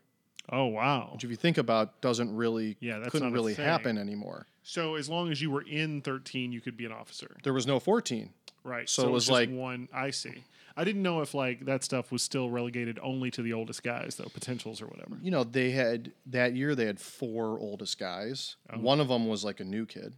[0.51, 1.11] Oh, wow.
[1.13, 4.47] which if you think about, doesn't really Yeah, that's couldn't really happen anymore.
[4.63, 7.37] So as long as you were in 13, you could be an officer.
[7.43, 8.31] There was no 14.
[8.65, 8.89] Right.
[8.89, 9.89] So it was just like- one.
[9.93, 10.45] I see.
[10.77, 14.15] I didn't know if like that stuff was still relegated only to the oldest guys,
[14.15, 15.19] though, potentials or whatever.
[15.21, 18.55] You know, they had that year they had four oldest guys.
[18.73, 18.79] Oh.
[18.79, 20.15] One of them was like a new kid.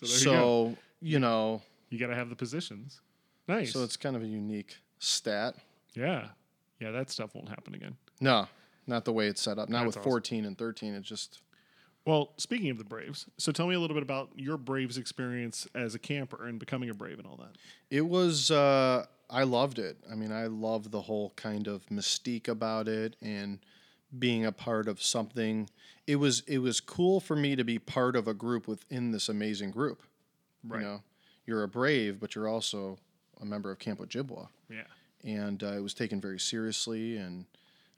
[0.00, 0.76] So there you go.
[1.00, 3.00] You know, You got to have the positions.
[3.48, 3.72] Nice.
[3.72, 5.54] so it's kind of a unique stat.
[5.94, 6.28] yeah.
[6.78, 7.96] Yeah, that stuff won't happen again.
[8.20, 8.48] No,
[8.86, 9.70] not the way it's set up.
[9.70, 10.10] Not That's with awesome.
[10.10, 10.94] 14 and 13.
[10.94, 11.40] It's just
[12.04, 15.66] Well, speaking of the Braves, so tell me a little bit about your Braves experience
[15.74, 17.56] as a camper and becoming a Brave and all that.
[17.88, 18.50] it was.
[18.50, 19.96] Uh, I loved it.
[20.12, 23.58] I mean, I love the whole kind of mystique about it and
[24.18, 25.70] being a part of something.
[26.06, 29.28] It was it was cool for me to be part of a group within this
[29.28, 30.02] amazing group.
[30.66, 30.80] Right.
[30.80, 31.02] You know,
[31.46, 32.98] you're a brave, but you're also
[33.40, 34.82] a member of Camp Ojibwa, Yeah.
[35.24, 37.16] and uh, it was taken very seriously.
[37.16, 37.44] And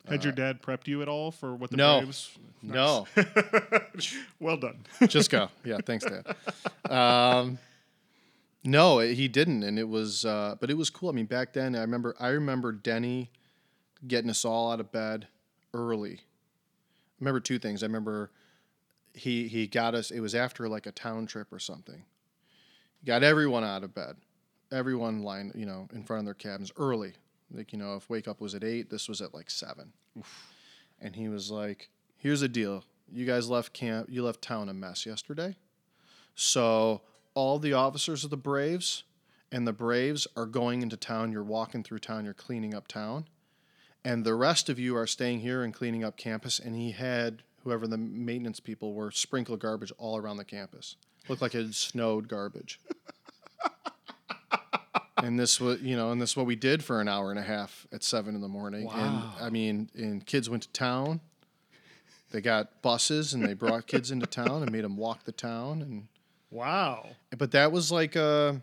[0.08, 2.00] Had your dad prepped you at all for what the Uh, no.
[2.00, 2.30] Braves?
[2.62, 3.06] no,
[4.40, 4.84] Well done.
[5.06, 5.48] just go.
[5.64, 6.34] Yeah, thanks, Dad.
[6.90, 7.58] Um,
[8.64, 11.08] no, he didn't, and it was, uh, but it was cool.
[11.08, 13.30] I mean, back then, I remember, I remember Denny
[14.06, 15.28] getting us all out of bed
[15.72, 16.20] early.
[17.18, 17.82] I remember two things.
[17.82, 18.30] I remember
[19.12, 20.10] he he got us.
[20.10, 22.04] It was after like a town trip or something.
[23.04, 24.16] Got everyone out of bed,
[24.70, 27.14] everyone lying, you know, in front of their cabins early.
[27.50, 29.92] Like you know, if wake up was at eight, this was at like seven.
[31.00, 32.84] And he was like, "Here's the deal.
[33.10, 34.08] You guys left camp.
[34.10, 35.56] You left town a mess yesterday.
[36.34, 37.02] So
[37.34, 39.04] all the officers of the Braves
[39.50, 41.32] and the Braves are going into town.
[41.32, 42.24] You're walking through town.
[42.24, 43.26] You're cleaning up town,
[44.08, 46.58] and the rest of you are staying here and cleaning up campus.
[46.58, 50.96] And he had whoever the maintenance people were sprinkle garbage all around the campus.
[51.28, 52.80] Looked like it had snowed garbage.
[55.18, 57.38] and this was, you know, and this is what we did for an hour and
[57.38, 58.86] a half at seven in the morning.
[58.86, 59.34] Wow.
[59.36, 61.20] And I mean, and kids went to town.
[62.30, 65.82] They got buses and they brought kids into town and made them walk the town.
[65.82, 66.08] And
[66.50, 67.08] Wow.
[67.36, 68.54] but that was like, uh,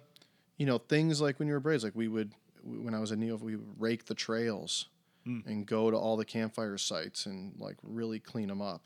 [0.57, 2.31] you know, things like when you were Braves, like we would,
[2.63, 4.87] when I was a Neo, we would rake the trails
[5.25, 8.83] and go to all the campfire sites and like really clean them up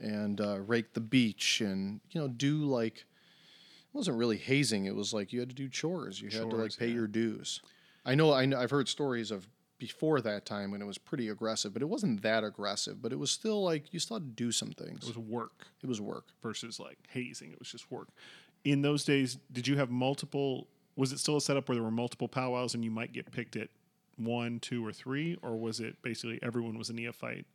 [0.00, 4.86] and uh, rake the beach and, you know, do like, it wasn't really hazing.
[4.86, 6.20] It was like you had to do chores.
[6.20, 6.94] You had to like pay yeah.
[6.94, 7.60] your dues.
[8.04, 9.46] I know, I know, I've heard stories of
[9.78, 13.18] before that time when it was pretty aggressive, but it wasn't that aggressive, but it
[13.18, 15.04] was still like, you still had to do some things.
[15.04, 16.24] It was work It was work.
[16.42, 17.52] versus like hazing.
[17.52, 18.08] It was just work.
[18.64, 20.66] In those days, did you have multiple?
[20.96, 23.56] Was it still a setup where there were multiple powwows and you might get picked
[23.56, 23.68] at
[24.20, 27.46] one, two, or three, or was it basically everyone was a neophyte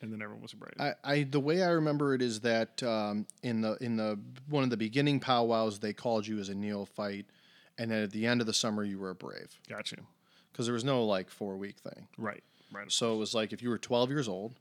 [0.00, 0.74] and then everyone was a brave?
[0.78, 4.64] I, I the way I remember it is that um, in the in the one
[4.64, 7.26] of the beginning powwows they called you as a neophyte,
[7.78, 9.98] and then at the end of the summer you were a brave Got you.
[10.52, 12.08] because there was no like four week thing.
[12.18, 12.42] Right.
[12.72, 12.90] Right.
[12.90, 14.54] So it was like if you were 12 years old,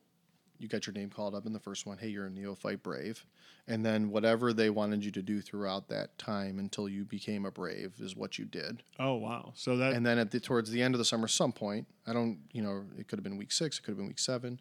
[0.60, 1.98] you got your name called up in the first one.
[1.98, 3.26] Hey, you're a neophyte brave,
[3.68, 7.52] and then whatever they wanted you to do throughout that time until you became a
[7.52, 8.84] brave is what you did.
[9.00, 9.52] Oh wow.
[9.56, 12.13] So that And then at the towards the end of the summer, some point, I
[12.13, 14.60] don't, you know, it could have been week six, it could have been week seven.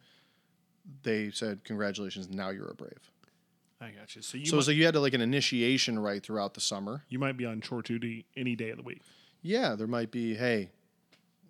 [1.02, 3.10] They said, "Congratulations, now you're a brave."
[3.80, 4.22] I got you.
[4.22, 7.04] So you So, might, so you had to like an initiation right throughout the summer.
[7.08, 9.02] you might be on chore duty any day of the week.
[9.42, 10.70] Yeah, there might be, hey,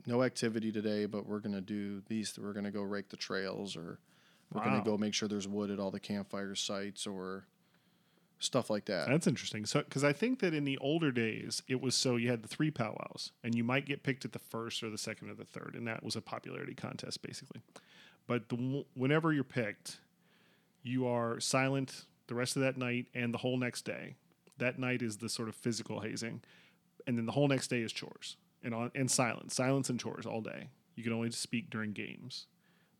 [0.07, 2.37] no activity today, but we're gonna do these.
[2.39, 3.99] We're gonna go rake the trails, or
[4.55, 4.71] we're Wow.
[4.71, 7.47] gonna go make sure there's wood at all the campfire sites, or
[8.38, 9.09] stuff like that.
[9.09, 9.64] That's interesting.
[9.67, 12.49] So, because I think that in the older days, it was so you had the
[12.49, 15.45] three powwows, and you might get picked at the first or the second or the
[15.45, 17.62] third, and that was a popularity contest basically.
[18.27, 19.99] But the, whenever you're picked,
[20.83, 24.17] you are silent the rest of that night and the whole next day.
[24.59, 26.43] That night is the sort of physical hazing,
[27.07, 30.27] and then the whole next day is chores and on and silence, silence and chores
[30.27, 30.69] all day.
[30.97, 32.47] You can only speak during games,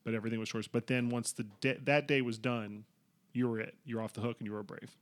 [0.05, 0.69] but everything was chores.
[0.69, 2.85] But then once the da- that day was done,
[3.33, 3.75] you were it.
[3.85, 4.97] You're off the hook, and you were brave.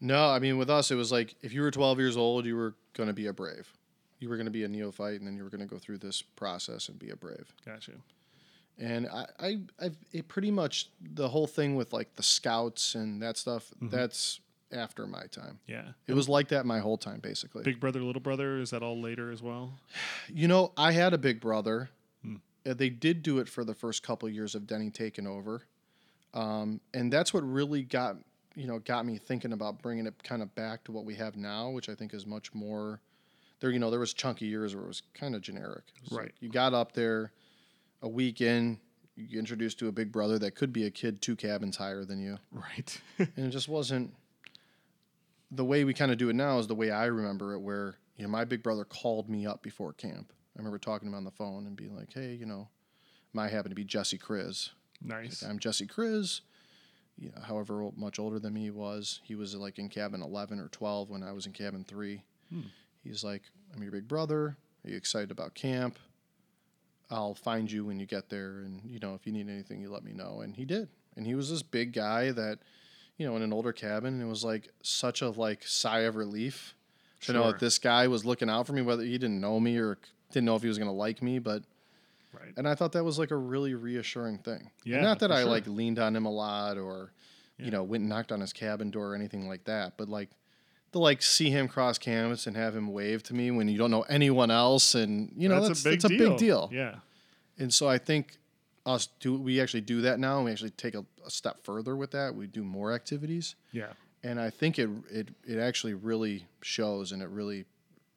[0.00, 2.56] No, I mean with us, it was like if you were 12 years old, you
[2.56, 3.72] were gonna be a brave.
[4.18, 6.88] You were gonna be a neophyte, and then you were gonna go through this process
[6.88, 7.54] and be a brave.
[7.64, 7.92] Gotcha.
[8.78, 13.22] And I, I, I've it pretty much the whole thing with like the scouts and
[13.22, 13.70] that stuff.
[13.76, 13.94] Mm-hmm.
[13.94, 14.40] That's
[14.72, 15.58] after my time.
[15.66, 15.84] Yeah.
[16.06, 17.62] It was like that my whole time, basically.
[17.62, 19.74] Big brother, little brother, is that all later as well?
[20.34, 21.90] You know, I had a big brother.
[22.66, 25.62] Uh, They did do it for the first couple years of Denny taking over,
[26.34, 28.16] um, and that's what really got
[28.54, 31.36] you know got me thinking about bringing it kind of back to what we have
[31.36, 33.00] now, which I think is much more.
[33.60, 35.84] There, you know, there was chunky years where it was kind of generic.
[36.10, 36.32] Right.
[36.40, 37.30] you got up there,
[38.02, 38.80] a week in,
[39.14, 42.20] you introduced to a big brother that could be a kid two cabins higher than
[42.20, 43.00] you, Right.
[43.18, 44.12] and it just wasn't.
[45.50, 47.96] The way we kind of do it now is the way I remember it, where
[48.16, 50.32] you know my big brother called me up before camp.
[50.54, 52.68] I remember talking to him on the phone and being like, "Hey, you know,
[53.32, 54.70] my happened to be Jesse Kriz.
[55.00, 55.42] nice.
[55.42, 56.42] I'm Jesse Kriz.
[57.18, 60.58] You know, however much older than me he was, he was like in cabin 11
[60.58, 62.22] or 12 when I was in cabin three.
[62.50, 62.62] Hmm.
[63.02, 63.42] He's like,
[63.74, 64.56] "I'm your big brother.
[64.84, 65.98] Are you excited about camp?
[67.10, 69.90] I'll find you when you get there, and you know, if you need anything, you
[69.90, 70.88] let me know." And he did.
[71.16, 72.60] And he was this big guy that,
[73.18, 76.74] you know, in an older cabin, it was like such a like sigh of relief
[77.22, 79.78] to know that this guy was looking out for me, whether he didn't know me
[79.78, 79.98] or
[80.32, 81.62] didn't know if he was going to like me, but
[82.32, 82.54] Right.
[82.56, 84.60] and I thought that was like a really reassuring thing.
[84.60, 85.50] And Yeah, not that I sure.
[85.50, 87.12] like leaned on him a lot or,
[87.58, 87.66] Yeah.
[87.66, 89.98] you know, went and knocked on his cabin door or anything like that.
[89.98, 90.30] But like
[90.92, 93.90] to like see him cross canvas and have him wave to me when you don't
[93.90, 96.70] know anyone else and you know that's, that's a big deal.
[96.72, 96.96] Yeah.
[97.58, 98.38] And so I think
[98.86, 101.94] us do we actually do that now and we actually take a, a step further
[101.96, 102.34] with that.
[102.34, 103.54] We do more activities.
[103.72, 103.92] Yeah.
[104.24, 107.66] And I think it it it actually really shows and it really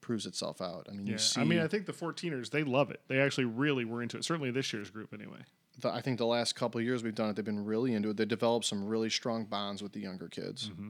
[0.05, 0.85] proves itself out.
[0.87, 1.13] I mean, Yeah.
[1.13, 3.01] you see I mean, I think the 14ers, they love it.
[3.07, 4.23] They actually really were into it.
[4.23, 5.39] Certainly this year's group, anyway.
[5.79, 8.09] the, I think the last couple of years we've done it, they've been really into
[8.11, 8.17] it.
[8.17, 10.69] They developed some really strong bonds with the younger kids.
[10.69, 10.89] Mm-hmm.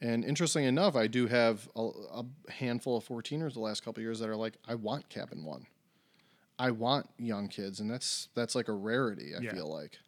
[0.00, 4.04] And interestingly enough, I do have a, a handful of 14ers the last couple of
[4.04, 5.66] years that are like, I want cabin one.
[6.58, 9.32] I want young kids, and that's that's like a rarity.
[9.36, 9.52] I Yeah.
[9.54, 9.98] feel like,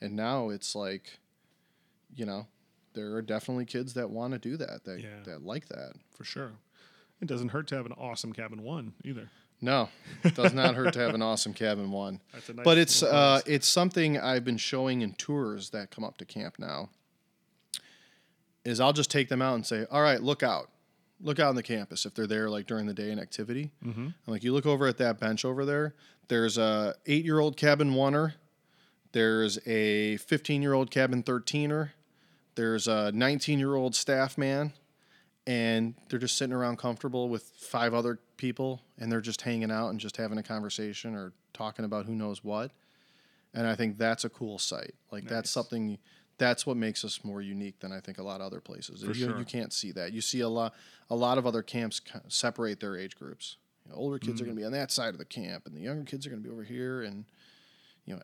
[0.00, 1.18] and now it's like,
[2.14, 2.46] you know,
[2.94, 5.22] there are definitely kids that want to do that, that Yeah.
[5.24, 5.94] that like that.
[6.12, 6.52] For sure.
[7.20, 9.30] It doesn't hurt to have an awesome cabin one either.
[9.60, 9.90] No,
[10.24, 12.20] it does not hurt to have an awesome cabin one.
[12.32, 16.02] That's a nice but it's uh, it's something I've been showing in tours that come
[16.02, 16.88] up to camp now.
[18.64, 20.70] Is I'll just take them out and say, "All right, look out,
[21.20, 24.06] look out on the campus if they're there like during the day in activity." Mm-hmm.
[24.06, 25.94] I'm like, "You look over at that bench over there.
[26.28, 28.34] There's a eight year old cabin oneer.
[29.12, 31.90] There's a 15 year old cabin 13er.
[32.54, 34.72] There's a 19 year old staff man.
[35.50, 39.88] And they're just sitting around comfortable with five other people and they're just hanging out
[39.88, 42.70] and just having a conversation or talking about who knows what.
[43.52, 44.94] And I think that's a cool sight.
[45.10, 45.98] Like that's something
[46.38, 49.02] that's what makes us more unique than I think a lot of other places.
[49.02, 49.38] You, sure.
[49.38, 50.12] you can't see that.
[50.12, 50.72] You see a lot
[51.10, 53.56] a lot of other camps separate their age groups.
[53.84, 54.48] You know, older kids are Mm.
[54.48, 56.42] going to be on that side of the camp and the younger kids are going
[56.42, 57.24] to be over here and
[58.04, 58.20] you know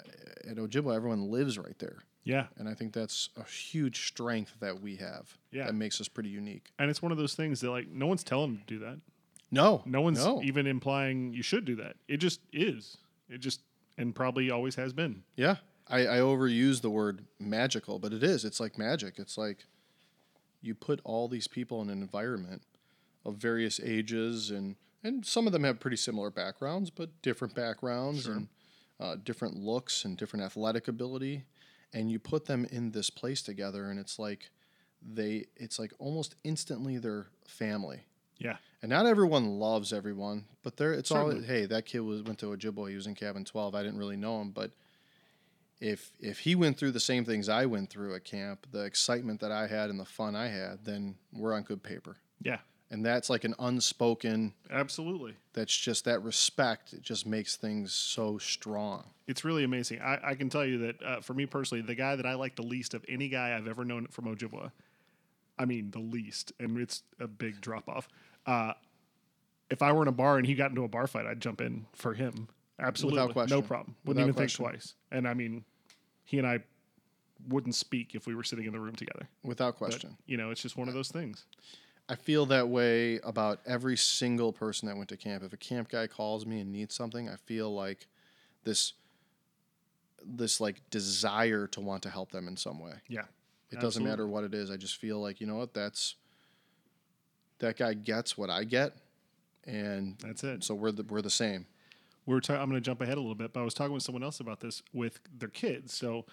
[0.49, 1.99] at Ojibwa everyone lives right there.
[2.27, 2.47] Yeah.
[2.59, 5.39] And I think that's a huge strength that we have.
[5.53, 5.67] Yeah.
[5.67, 6.71] That makes us pretty unique.
[6.79, 8.99] And it's one of those things that like no one's telling them to do that.
[9.53, 9.83] No.
[9.87, 10.43] No one's no.
[10.43, 11.95] even implying you should do that.
[12.09, 12.97] It just is.
[13.31, 13.61] It just
[13.97, 15.23] and probably always has been.
[15.37, 15.57] Yeah.
[15.89, 18.45] I, I overuse the word magical, but it is.
[18.45, 19.15] It's like magic.
[19.19, 19.65] It's like
[20.61, 22.63] you put all these people in an environment
[23.25, 24.75] of various ages and
[25.05, 28.49] and some of them have pretty similar backgrounds, but different backgrounds and
[28.99, 31.45] uh, different looks and different athletic ability,
[31.93, 34.51] and you put them in this place together, and it's like
[35.03, 38.01] they it's like almost instantly their family.
[38.39, 38.57] Yeah.
[38.83, 42.47] And not everyone loves everyone, but there it's all hey, that kid was went to
[42.47, 43.75] Ojibwa, he was in cabin 12.
[43.75, 44.73] I didn't really know him, but
[45.81, 49.41] if if he went through the same things I went through at camp, the excitement
[49.41, 52.17] that I had and the fun I had, then we're on good paper.
[52.41, 52.59] Yeah.
[52.91, 55.35] And that's like an unspoken Absolutely.
[55.53, 59.05] that's just that respect, it just makes things so strong.
[59.27, 60.01] It's really amazing.
[60.01, 62.55] I, I can tell you that uh, for me personally, the guy that I like
[62.55, 64.71] the least of any guy I've ever known from Ojibwa,
[65.59, 68.09] I mean the least, and it's a big drop off.
[68.47, 68.75] Uh,
[69.69, 71.61] if I were in a bar and he got into a bar fight, I'd jump
[71.61, 72.47] in for him.
[72.79, 73.63] Absolutely, no question.
[73.63, 73.97] problem.
[74.05, 74.65] Wouldn't Without even question.
[74.65, 74.95] think twice.
[75.11, 75.65] And I mean,
[76.25, 76.61] he and I
[77.49, 79.29] wouldn't speak if we were sitting in the room together.
[79.43, 80.17] Without But, question.
[80.27, 81.47] you know, it's just one of those things.
[82.09, 85.43] I feel that way about every single person that went to camp.
[85.43, 88.07] If a camp guy calls me and needs something, I feel like
[88.65, 88.93] this
[90.25, 92.95] this like desire to want to help them in some way.
[93.09, 93.23] Yeah,
[93.71, 94.71] It doesn't matter what it is.
[94.73, 96.17] I just feel like, you know what, that's
[97.59, 98.93] that guy gets what I get
[99.65, 100.63] and that's it.
[100.63, 101.67] so we're the we're the same.
[102.25, 104.03] We're ta- I'm going to jump ahead a little bit, but I was talking with
[104.03, 105.95] someone else about this with their kids.
[105.95, 106.25] So,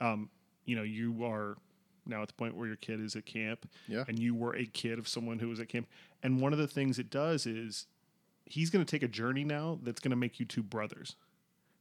[0.00, 0.30] um,
[0.64, 1.58] you know, you are
[2.06, 4.04] now at the point where your kid is at camp, Yeah.
[4.08, 5.86] and you were a kid of someone who was at camp.
[6.22, 7.86] And one of the things it does is
[8.46, 11.16] he's going to take a journey now that's going to make you two brothers,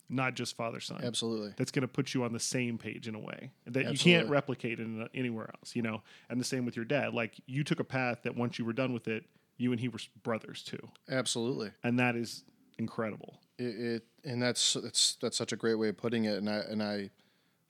[0.09, 1.01] not just father son.
[1.03, 1.53] Absolutely.
[1.57, 4.30] That's going to put you on the same page in a way that you can't
[4.30, 6.01] replicate in anywhere else, you know.
[6.30, 7.13] And the same with your dad.
[7.13, 9.26] Like you took a path that once you were done with it,
[9.57, 11.71] you and he were brothers too, Absolutely.
[11.84, 12.43] and that is
[12.80, 13.39] incredible.
[13.59, 16.57] It, it and that's that's that's such a great way of putting it and I
[16.69, 17.11] and I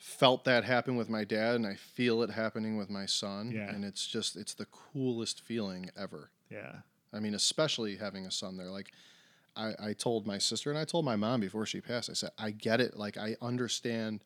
[0.05, 3.69] felt that happen with my dad and I feel it happening with my son Yeah.
[3.69, 6.29] and it's just it's the coolest feeling ever.
[6.49, 6.79] Yeah.
[7.13, 8.69] I mean, especially having a son there.
[8.69, 8.91] Like,
[9.55, 12.31] I, I told my sister and I told my mom before she passed, I said,
[12.37, 12.97] I get it.
[12.97, 14.25] Like, I understand.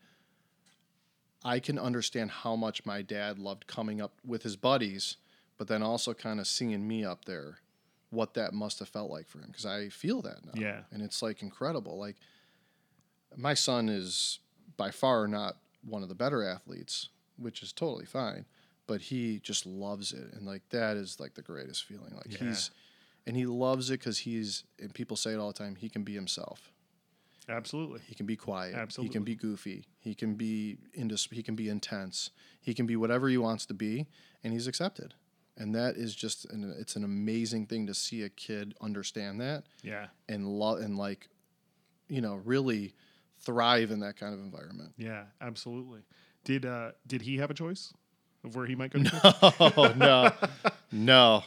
[1.45, 5.17] I can understand how much my dad loved coming up with his buddies,
[5.59, 7.59] but then also kind of seeing me up there,
[8.09, 9.49] what that must have felt like for him.
[9.49, 10.53] Because I feel that now.
[10.55, 10.79] Yeah.
[10.91, 11.99] And it's like incredible.
[11.99, 12.15] Like,
[13.35, 14.39] my son is
[14.75, 18.45] by far not one of the better athletes, which is totally fine,
[18.87, 20.33] but he just loves it.
[20.33, 22.13] And like, that is like the greatest feeling.
[22.15, 22.47] Like, Yeah.
[22.49, 22.71] he's,
[23.25, 26.03] and he loves it because he's, and people say it all the time, he can
[26.03, 26.71] be himself.
[27.49, 28.01] Absolutely.
[28.05, 28.75] He can be quiet.
[28.75, 29.09] Absolutely.
[29.09, 29.85] He can be goofy.
[29.99, 32.29] He can be indus- He can be intense.
[32.61, 34.07] He can be whatever he wants to be,
[34.43, 35.13] and he's accepted.
[35.55, 39.63] And that is just an, it's an amazing thing to see a kid understand that
[39.81, 40.07] Yeah.
[40.29, 41.29] and love and like,
[42.09, 42.93] you know, really
[43.47, 44.91] thrive in that kind of environment.
[44.97, 45.23] Yeah.
[45.41, 46.01] Absolutely.
[46.43, 47.93] Did uh did he have a choice
[48.43, 48.99] of where he might go?
[49.03, 49.53] to?
[49.59, 50.31] Oh no,
[50.91, 51.43] no.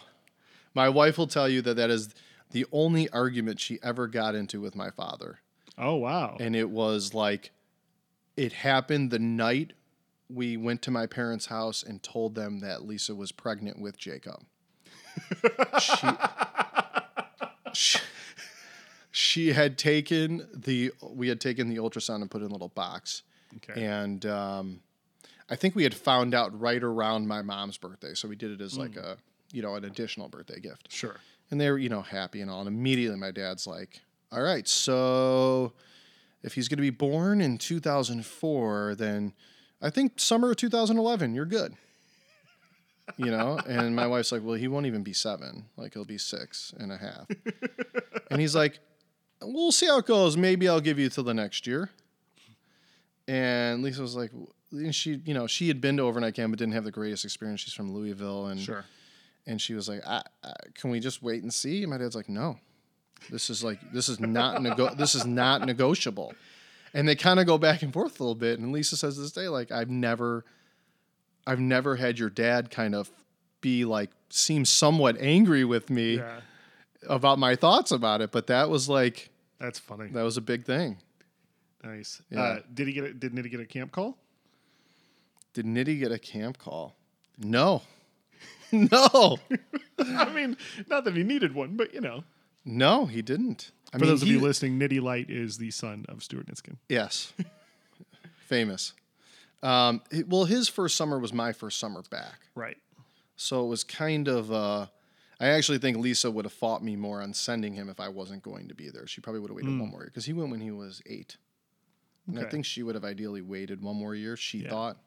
[0.75, 2.09] My wife will tell you that that is
[2.53, 5.39] the only argument she ever got into with my father.
[5.79, 6.37] Oh wow.
[6.41, 7.53] and it was like
[8.37, 9.73] it happened the night
[10.29, 14.45] we went to my parents' house and told them that Lisa was pregnant with Jacob.
[15.81, 16.09] she,
[17.73, 17.99] she,
[19.21, 22.69] she had taken the we had taken the ultrasound and put it in a little
[22.69, 23.23] box,
[23.57, 23.85] okay.
[23.85, 24.81] and um,
[25.51, 28.63] I think we had found out right around my mom's birthday, so we did it
[28.63, 29.19] as like a
[29.53, 30.91] you know an additional birthday gift.
[30.91, 31.17] Sure.
[31.51, 32.61] and they were you know happy and all.
[32.61, 34.01] And immediately my dad's like
[34.33, 35.73] all right so
[36.43, 39.35] if he's going to be born in 2004 then
[39.83, 41.75] i think summer of 2011 you're good.
[43.17, 43.59] You know?
[43.69, 45.67] And my wife's like well he won't even be seven.
[45.77, 47.27] Like he'll be six and a half.
[48.31, 48.79] And he's like
[49.43, 51.89] we'll see how it goes maybe i'll give you till the next year
[53.29, 54.31] and lisa was like
[54.73, 57.25] and she you know she had been to overnight camp but didn't have the greatest
[57.25, 58.85] experience she's from louisville and Sure.
[59.47, 62.15] and she was like, I, I, "Can we just wait and see?" And my dad's
[62.15, 62.59] like, "No,
[63.31, 66.35] This is like this is not nego- this is not negotiable.
[66.93, 68.59] And they kind of go back and forth a little bit.
[68.59, 70.45] And Lisa says this day, like, I've never
[71.47, 73.11] I've never had your dad kind of
[73.61, 76.41] be like seem somewhat angry with me Yeah,
[77.09, 78.31] about my thoughts about it.
[78.31, 79.30] But that was like
[79.61, 80.09] that's funny.
[80.09, 80.99] that was a big thing.
[81.85, 82.21] Nice.
[82.31, 82.41] Yeah.
[82.43, 83.05] Uh, did he get?
[83.05, 84.19] A, did Nitty get a camp call?
[85.55, 86.95] Did Nitty get a camp call?
[87.39, 87.83] No.
[88.73, 89.39] no.
[89.99, 90.57] I mean,
[90.89, 92.25] not that he needed one, but you know.
[92.65, 93.71] No, he didn't.
[93.93, 96.77] I For those of he- you listening, Nitty Light is the son of Stuart Nitzkin.
[96.89, 97.33] Yes.
[98.47, 98.93] Famous.
[99.63, 102.41] Um, it- well, his first summer was my first summer back.
[102.55, 102.77] Right.
[103.37, 104.53] So it was kind of.
[104.53, 104.87] Uh,
[105.41, 108.43] I actually think Lisa would have fought me more on sending him if I wasn't
[108.43, 109.07] going to be there.
[109.07, 111.39] She probably would have waited one more year because he went when he was eight.
[112.27, 114.69] And I think she would have ideally waited one more year, she Yeah.
[114.71, 114.99] thought.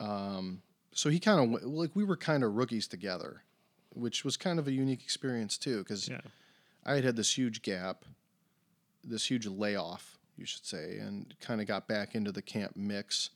[0.00, 3.42] Um, so he kind of, like, we were kind of rookies together,
[3.90, 6.20] which was kind of a unique experience too because Yeah.
[6.84, 8.04] I had had this huge gap,
[9.04, 13.30] this huge layoff, you should say, and kind of got back into the camp mix.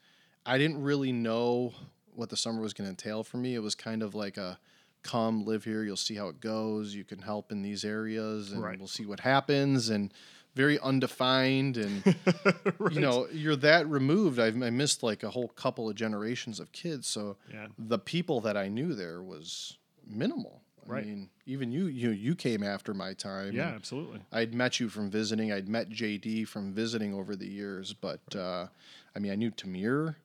[0.44, 1.72] I didn't really know
[2.14, 3.54] what the summer was going to entail for me.
[3.54, 4.58] It was kind of like a
[5.02, 8.62] come live here, you'll see how it goes, you can help in these areas, and
[8.62, 8.78] Right.
[8.78, 9.88] we'll see what happens.
[9.88, 10.12] And
[10.54, 12.02] very undefined, and
[12.90, 14.38] you know, you're that removed.
[14.40, 17.68] I've, I missed like a whole couple of generations of kids, so Yeah.
[17.78, 20.62] the people that I knew there was minimal.
[20.84, 21.06] I Right.
[21.06, 23.54] mean, even you, you, you came after my time.
[23.54, 24.20] Yeah, absolutely.
[24.32, 25.52] I'd met you from visiting.
[25.52, 28.66] I'd met JD from visiting over the years, but uh,
[29.14, 30.16] I mean, I knew Tamir.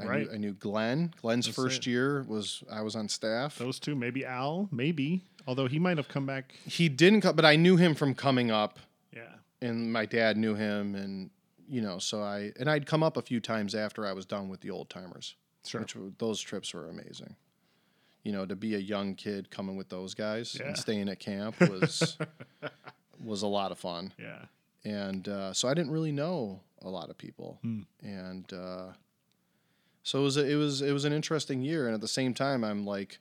[0.00, 0.26] I, Right.
[0.28, 1.12] knew, I knew Glenn.
[1.20, 1.90] Glenn's That's first it.
[1.90, 3.58] year was I was on staff.
[3.58, 5.22] Those two, maybe Al, maybe.
[5.46, 6.52] Although he might have come back.
[6.66, 8.78] He didn't come, but I knew him from coming up,
[9.14, 9.22] Yeah.
[9.62, 11.30] and my dad knew him, and
[11.68, 14.48] you know, so I and I'd come up a few times after I was done
[14.48, 15.34] with the old timers.
[15.66, 15.80] Sure.
[15.82, 17.36] Which were, those trips were amazing.
[18.24, 20.68] You know, to be a young kid coming with those guys Yeah.
[20.68, 22.16] and staying at camp was
[23.22, 24.12] was a lot of fun.
[24.18, 24.44] Yeah.
[24.84, 27.82] and uh, so I didn't really know a lot of people, Hmm.
[28.02, 28.92] and uh,
[30.08, 31.84] so it was a, it was it was an interesting year.
[31.84, 33.18] And at the same time, I'm like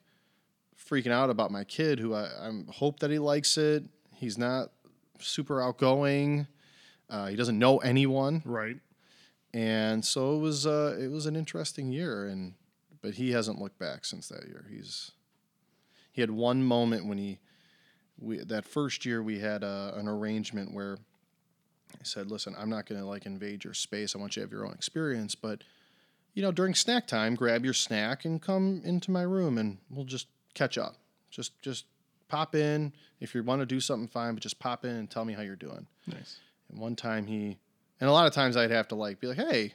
[0.89, 3.83] freaking out about my kid, who I I'm hope that he likes it.
[4.15, 4.71] He's not
[5.19, 6.47] super outgoing.
[7.09, 8.77] Uh, he doesn't know anyone, Right.
[9.53, 12.25] and so it was uh, it was an interesting year.
[12.27, 12.53] And
[13.01, 14.65] but he hasn't looked back since that year.
[14.69, 15.11] He's
[16.13, 17.39] he had one moment when he
[18.17, 20.97] we that first year we had a, an arrangement where
[21.95, 24.15] I said, "Listen, I'm not going to like invade your space.
[24.15, 25.63] I want you to have your own experience, but
[26.38, 30.05] you know, during snack time, grab your snack and come into my room, and we'll
[30.05, 30.95] just catch up.
[31.31, 31.85] Just just
[32.27, 35.25] pop in if you want to do something, fine, but just pop in and tell
[35.25, 36.38] me how you're doing." Nice.
[36.69, 37.57] And one time he,
[37.99, 39.73] and a lot of times I'd have to like be like, "Hey,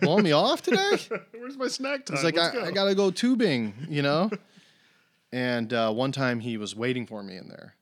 [0.00, 0.98] blowing me off today?"
[1.30, 2.16] Where's my snack time?
[2.16, 4.28] He's like, I, go." I gotta go tubing, you know.
[5.30, 7.76] and uh, one time he was waiting for me in there,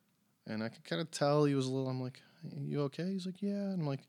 [0.47, 1.89] and I could kind of tell he was a little.
[1.89, 2.21] I'm like,
[2.55, 4.01] "You okay?" He's like, "Yeah." And I'm like,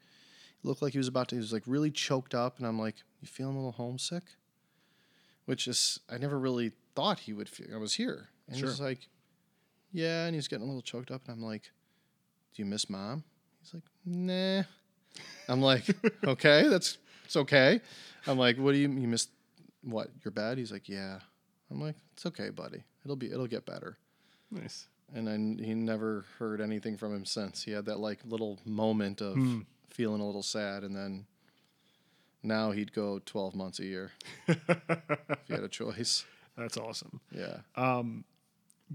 [0.65, 1.35] looked like he was about to.
[1.35, 4.23] He was like really choked up, and I'm like, "You feeling a little homesick?"
[5.45, 7.67] Which is, I never really thought he would feel.
[7.73, 8.69] I was here, and Sure.
[8.69, 9.09] he's like,
[9.91, 11.71] "Yeah," and he's getting a little choked up, and I'm like,
[12.53, 13.23] "Do you miss mom?"
[13.61, 14.63] He's like, "Nah."
[15.47, 15.83] I'm like,
[16.25, 17.79] "Okay, that's it's okay."
[18.27, 19.27] I'm like, "What do you you miss?
[19.83, 21.19] What your bed?" He's like, "Yeah."
[21.69, 22.83] I'm like, "It's okay, buddy.
[23.03, 23.97] It'll be it'll get better."
[24.51, 24.87] nice.
[25.13, 27.61] And then he never heard anything from him since.
[27.63, 29.59] He had that like little moment of Hmm.
[29.95, 31.25] Feeling a little sad, and then
[32.43, 34.11] now he'd go 12 months a year
[34.47, 34.59] if
[35.45, 36.25] he had a choice.
[36.57, 37.21] That's awesome.
[37.31, 37.57] Yeah.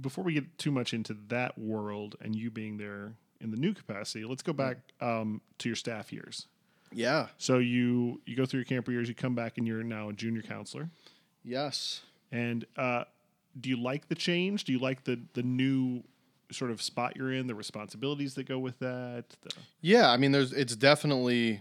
[0.00, 3.74] Before we get too much into that world and you being there in the new
[3.74, 6.46] capacity, let's go back um, to your staff years.
[6.92, 7.26] Yeah.
[7.38, 10.12] So you you go through your camper years, you come back and you're now a
[10.12, 10.90] junior counselor.
[11.44, 12.02] Yes.
[12.30, 13.04] And uh,
[13.60, 14.64] do you like the change?
[14.64, 16.02] Do you like the the new
[16.52, 19.24] sort of spot you're in, the responsibilities that go with that?
[19.42, 21.60] The, Yeah, I mean, there's it's definitely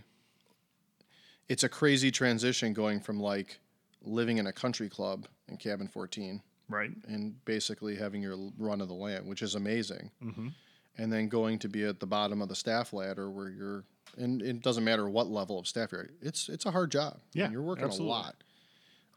[1.48, 3.60] it's a crazy transition going from like
[4.04, 6.92] living in a country club in cabin 14 right.
[7.08, 10.50] and basically having your run of the land, which is amazing, Mm-hmm.
[10.98, 13.84] and then going to be at the bottom of the staff ladder where you're
[14.18, 16.02] and it doesn't matter what level of staff you're.
[16.02, 16.10] at.
[16.22, 17.20] It's it's a hard job.
[17.34, 18.14] Yeah, and you're working absolutely.
[18.14, 18.36] a lot.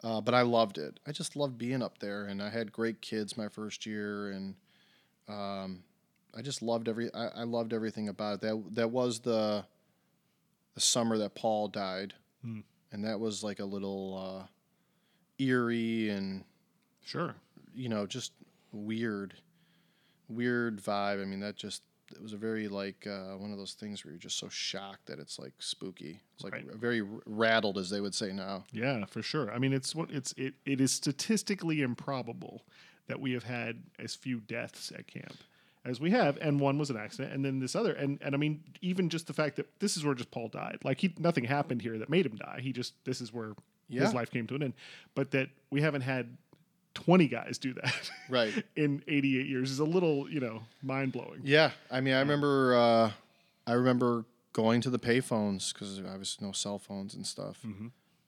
[0.04, 0.98] Uh, but I loved it.
[1.06, 4.56] I just loved being up there, and I had great kids my first year, and
[5.28, 5.82] um,
[6.36, 7.12] I just loved every.
[7.14, 8.40] I, I loved everything about it.
[8.42, 9.64] That that was the
[10.74, 12.60] the summer that Paul died, Hmm.
[12.90, 14.46] and that was like a little uh,
[15.38, 16.44] eerie and
[17.04, 17.34] Sure.
[17.74, 18.32] you know just
[18.72, 19.34] weird,
[20.28, 21.20] weird vibe.
[21.20, 21.82] I mean, that just
[22.14, 25.06] it was a very like uh, one of those things where you're just so shocked
[25.06, 26.20] that it's like spooky.
[26.34, 26.66] It's like Right.
[26.74, 28.64] very rattled, as they would say now.
[28.72, 29.52] Yeah, for sure.
[29.52, 32.64] I mean, it's what it's it, it is statistically improbable
[33.12, 35.36] that we have had as few deaths at camp
[35.84, 38.38] as we have, and one was an accident, and then this other, and and I
[38.38, 40.78] mean, even just the fact that this is where just Paul died.
[40.82, 42.60] Like he, nothing happened here that made him die.
[42.62, 43.52] He just this is where
[43.88, 44.00] Yeah.
[44.02, 44.72] his life came to an end.
[45.14, 46.38] But that we haven't had
[46.94, 48.54] twenty guys do that Right.
[48.76, 51.40] in eighty eight years is a little, you know, mind blowing.
[51.44, 53.10] Yeah, I mean, I remember, uh,
[53.66, 57.64] I remember going to the payphones because obviously no cell phones and stuff,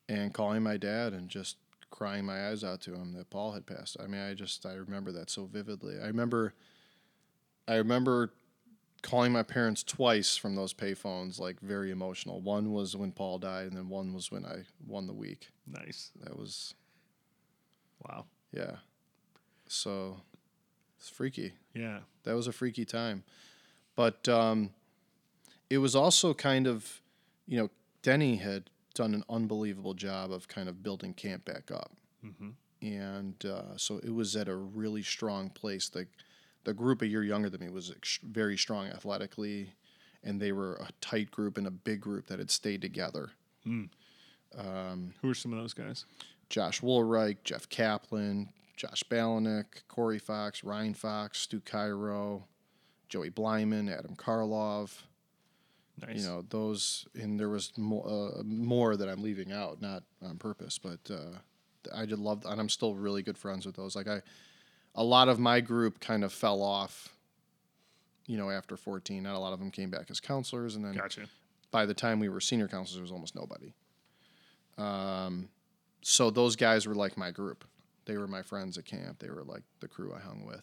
[0.09, 1.57] and calling my dad and just
[1.95, 3.97] crying my eyes out to him that Paul had passed.
[4.03, 5.95] I mean, I just I remember that so vividly.
[6.03, 6.53] I remember,
[7.69, 8.33] I remember
[9.03, 12.41] calling my parents twice from those payphones, like very emotional.
[12.41, 15.51] One was when Paul died, and then one was when I won the week.
[15.69, 16.11] Nice.
[16.25, 16.75] That was
[18.09, 18.25] Wow.
[18.51, 18.79] yeah.
[19.69, 20.21] So
[20.99, 21.53] it's freaky.
[21.75, 22.01] Yeah.
[22.25, 23.23] that was a freaky time.
[23.95, 24.71] But um,
[25.71, 27.01] it was also kind of,
[27.47, 27.71] you know,
[28.03, 31.93] Denny had done an unbelievable job of kind of building camp back up.
[32.25, 32.51] Mm-hmm.
[32.83, 35.89] And uh, so it was at a really strong place.
[35.89, 36.07] The,
[36.65, 39.73] the group a year younger than me was ex- very strong athletically,
[40.23, 43.31] and they were a tight group and a big group that had stayed together.
[43.65, 43.85] Hmm.
[44.57, 46.05] Um, Who are some of those guys?
[46.49, 52.45] Josh Woolreich, Jeff Kaplan, Josh Balanik, Corey Fox, Ryan Fox, Stu Cairo,
[53.09, 55.03] Joey Blyman, Adam Karlov.
[56.01, 56.23] Nice.
[56.23, 60.39] You know those, and there was more, uh, more that I'm leaving out, not on
[60.39, 61.39] purpose, but uh,
[61.95, 63.95] I did love, and I'm still really good friends with those.
[63.95, 64.23] Like I,
[64.95, 67.11] a lot of my group kind of fell off.
[68.27, 70.95] You know, after 14, not a lot of them came back as counselors, and then
[70.95, 71.27] Gotcha.
[71.71, 73.75] by the time we were senior counselors, there was almost nobody.
[74.79, 75.51] Um,
[76.01, 77.65] so those guys were like my group.
[78.07, 79.19] They were my friends at camp.
[79.19, 80.63] They were like the crew I hung with.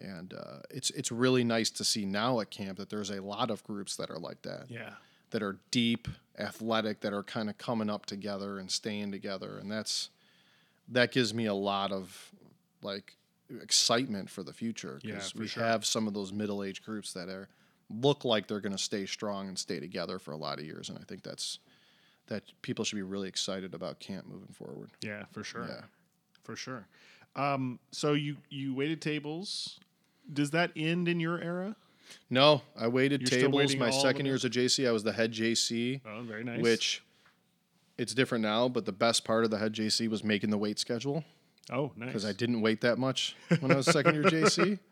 [0.00, 3.50] And uh, it's it's really nice to see now at camp that there's a lot
[3.50, 4.94] of groups that are like that, Yeah.
[5.30, 9.70] that are deep, athletic, that are kind of coming up together and staying together, and
[9.70, 10.10] that's
[10.88, 12.32] that gives me a lot of
[12.82, 13.16] like
[13.62, 15.62] excitement for the future Yeah, because for we sure.
[15.62, 17.48] have some of those middle aged groups that are
[17.88, 20.88] look like they're going to stay strong and stay together for a lot of years,
[20.88, 21.60] and I think that's
[22.26, 24.90] that people should be really excited about camp moving forward.
[25.02, 25.66] Yeah, for sure.
[25.68, 25.82] Yeah.
[26.42, 26.86] For sure.
[27.36, 29.78] Um, so you you waited tables.
[30.32, 31.76] Does that end in your era?
[32.30, 34.88] No, I waited You're still tables waiting my all second of years at JC.
[34.88, 36.60] I was the head JC, Oh, very nice.
[36.60, 37.02] which
[37.98, 40.78] it's different now, but the best part of the head JC was making the wait
[40.78, 41.24] schedule
[41.70, 42.08] oh, nice.
[42.08, 44.78] because I didn't wait that much when I was second year JC.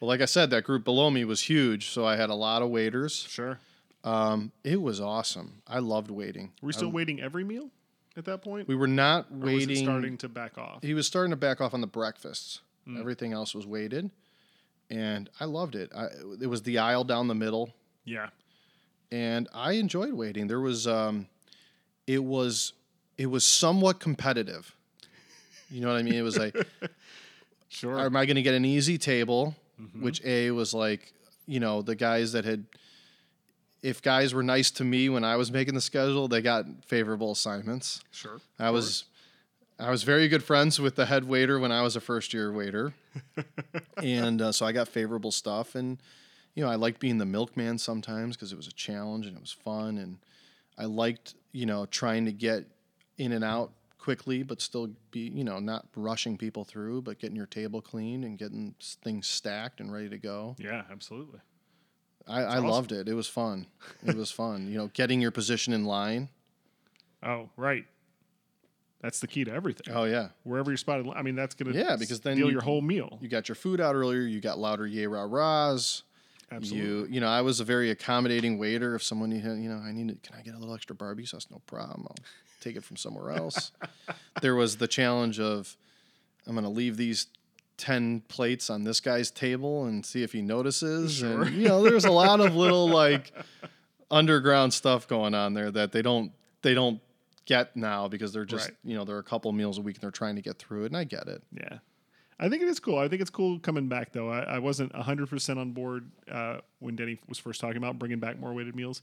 [0.00, 2.62] Well, like I said, that group below me was huge, so I had a lot
[2.62, 3.26] of waiters.
[3.28, 3.58] sure.
[4.04, 5.60] Um, it was awesome.
[5.66, 6.52] I loved waiting.
[6.62, 7.70] Were we still waiting every meal
[8.18, 8.68] at that point?
[8.68, 9.70] We were not waiting.
[9.70, 10.82] it starting to back off?
[10.82, 12.60] he was starting to back off on the breakfasts.
[12.84, 12.98] Hmm.
[12.98, 14.10] Everything else was waited,
[14.90, 15.90] and I loved it.
[15.96, 16.06] I,
[16.40, 18.28] it was the aisle down the middle, Yeah.
[19.12, 20.46] and I enjoyed waiting.
[20.48, 21.26] There was, um,
[22.06, 22.72] it was,
[23.16, 24.74] it was somewhat competitive.
[25.70, 26.14] You know what I mean?
[26.14, 26.56] It was like,
[27.68, 28.00] Sure.
[28.00, 29.54] am I going to get an easy table?
[29.80, 30.02] Mm-hmm.
[30.02, 31.12] Which A was like,
[31.46, 32.64] you know, the guys that had,
[33.82, 37.32] if guys were nice to me when I was making the schedule, they got favorable
[37.32, 38.02] assignments.
[38.10, 38.40] sure.
[38.58, 39.04] I was
[39.78, 42.52] I was very good friends with the head waiter when I was a first year
[42.52, 42.92] waiter,
[44.02, 45.76] and uh, so I got favorable stuff.
[45.76, 46.02] And
[46.54, 49.40] you know, I liked being the milkman sometimes because it was a challenge and it
[49.40, 50.18] was fun, and
[50.76, 52.64] I liked you know trying to get
[53.18, 57.36] in and out quickly, but still be you know not rushing people through, but getting
[57.36, 58.74] your table clean and getting
[59.04, 60.56] things stacked and ready to go.
[60.58, 61.38] Yeah, absolutely.
[62.28, 62.66] I, I awesome.
[62.66, 63.08] loved it.
[63.08, 63.66] It was fun.
[64.04, 64.68] It was fun.
[64.70, 66.28] You know, getting your position in line.
[67.22, 67.84] Oh, right.
[69.00, 69.94] That's the key to everything.
[69.94, 70.28] Oh yeah.
[70.42, 72.80] Wherever you're spotted, I mean, that's going to Yeah, because then steal you- your whole
[72.80, 73.18] meal.
[73.20, 74.20] you got your food out earlier.
[74.22, 76.02] You got louder yay rah rahs.
[76.50, 76.88] Absolutely.
[76.88, 78.94] You you know I was a very accommodating waiter.
[78.94, 81.46] If someone you you know I need can I get a little extra barbecue sauce?
[81.50, 82.06] No problem.
[82.08, 82.16] I'll
[82.60, 83.70] take it from somewhere else.
[84.42, 85.76] there was the challenge of
[86.46, 87.26] I'm going to leave these
[87.78, 91.14] ten plates on this guy's table and see if he notices.
[91.14, 91.42] Sure.
[91.44, 93.32] And you know there's a lot of little like
[94.10, 97.00] underground stuff going on there that they don't they don't
[97.46, 98.76] get now because they're just Right.
[98.84, 100.86] you know they're a couple meals a week and they're trying to get through it
[100.86, 101.42] and I get it.
[101.52, 101.78] Yeah.
[102.40, 102.98] I think it is cool.
[102.98, 104.28] I think it's cool coming back, though.
[104.30, 108.38] I, I wasn't 100% on board uh, when Denny was first talking about bringing back
[108.38, 109.02] more waited meals.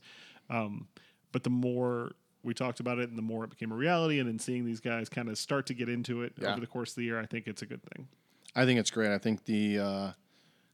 [0.49, 0.87] Um,
[1.33, 2.13] but the more
[2.43, 4.79] we talked about it and the more it became a reality, and then seeing these
[4.79, 6.51] guys kind of start to get into it Yeah.
[6.51, 8.07] over the course of the year, I think it's a good thing.
[8.55, 9.11] I think it's great.
[9.11, 10.11] I think the uh,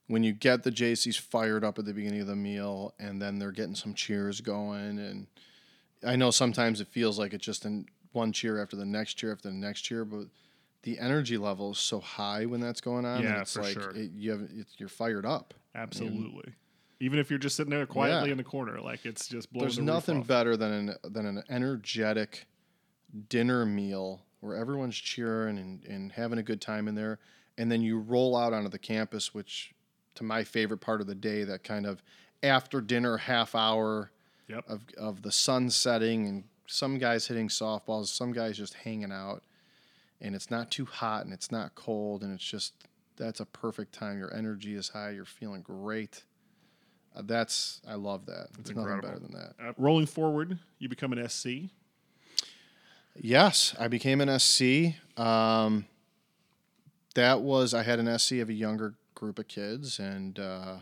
[0.07, 3.39] when you get the JCs fired up at the beginning of the meal, and then
[3.39, 5.27] they're getting some cheers going, and
[6.05, 9.31] I know sometimes it feels like it's just in one cheer after the next cheer
[9.31, 10.27] after the next cheer, but
[10.83, 13.23] the energy level is so high when that's going on.
[13.23, 13.91] Yeah, and it's for like sure.
[13.91, 15.53] it, you have it's, you're fired up.
[15.75, 16.53] Absolutely.
[16.99, 18.33] Even if you're just sitting there quietly Yeah.
[18.33, 21.43] in the corner, like it's just blowing There's the nothing better than an than an
[21.49, 22.47] energetic
[23.29, 27.19] dinner meal where everyone's cheering and, and having a good time in there,
[27.61, 29.73] and then you roll out onto the campus, which
[30.15, 32.01] to my favorite part of the day, that kind of
[32.43, 34.11] after dinner half hour
[34.47, 34.65] Yep.
[34.67, 39.43] of of the sun setting and some guys hitting softballs, some guys just hanging out,
[40.19, 42.73] and it's not too hot and it's not cold, and it's just
[43.15, 44.17] that's a perfect time.
[44.17, 46.23] Your energy is high, you're feeling great.
[47.15, 48.47] Uh, that's I love that.
[48.55, 49.07] There's nothing incredible.
[49.09, 49.53] better than that.
[49.69, 51.69] Uh, rolling forward, you become an SC.
[53.15, 54.95] Yes, I became an SC.
[55.19, 55.85] Um,
[57.15, 60.77] that was I had an SC of a younger group of kids, and uh,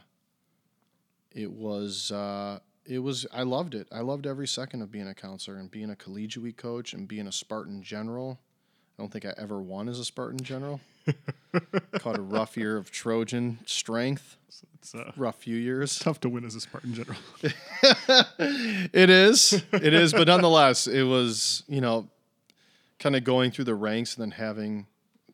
[1.31, 3.87] it was uh, it was I loved it.
[3.91, 7.27] I loved every second of being a counselor and being a collegiate coach and being
[7.27, 8.39] a Spartan general.
[8.97, 10.81] I don't think I ever won as a Spartan general.
[11.99, 14.37] Caught a rough year of Trojan strength,
[14.75, 15.97] It's uh, rough few years.
[15.97, 17.17] tough to win as a Spartan general.
[18.39, 19.63] it is.
[19.71, 20.11] It is.
[20.11, 22.09] But nonetheless, it was, you know,
[22.99, 24.85] kind of going through the ranks and then having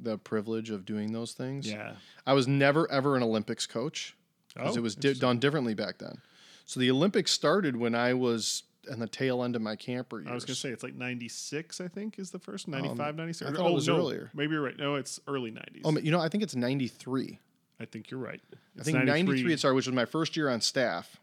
[0.05, 1.69] the privilege of doing those things.
[1.69, 1.93] yeah.
[2.25, 4.15] I was never, ever an Olympics coach
[4.53, 6.19] because Oh, it was di- done differently back then.
[6.65, 10.29] So the Olympics started when I was in the tail end of my camper years.
[10.31, 12.67] I was going to say it's like 96, I think, is the first.
[12.67, 13.47] 95, 96.
[13.49, 13.97] Um, I thought oh, it was no.
[13.97, 14.31] earlier.
[14.33, 14.77] Maybe you're right.
[14.77, 15.81] No, it's early 90s.
[15.83, 17.39] Oh, you know, I think it's 93.
[17.79, 18.39] I think you're right.
[18.53, 21.19] I It's think 93 it started, which was my first year on staff.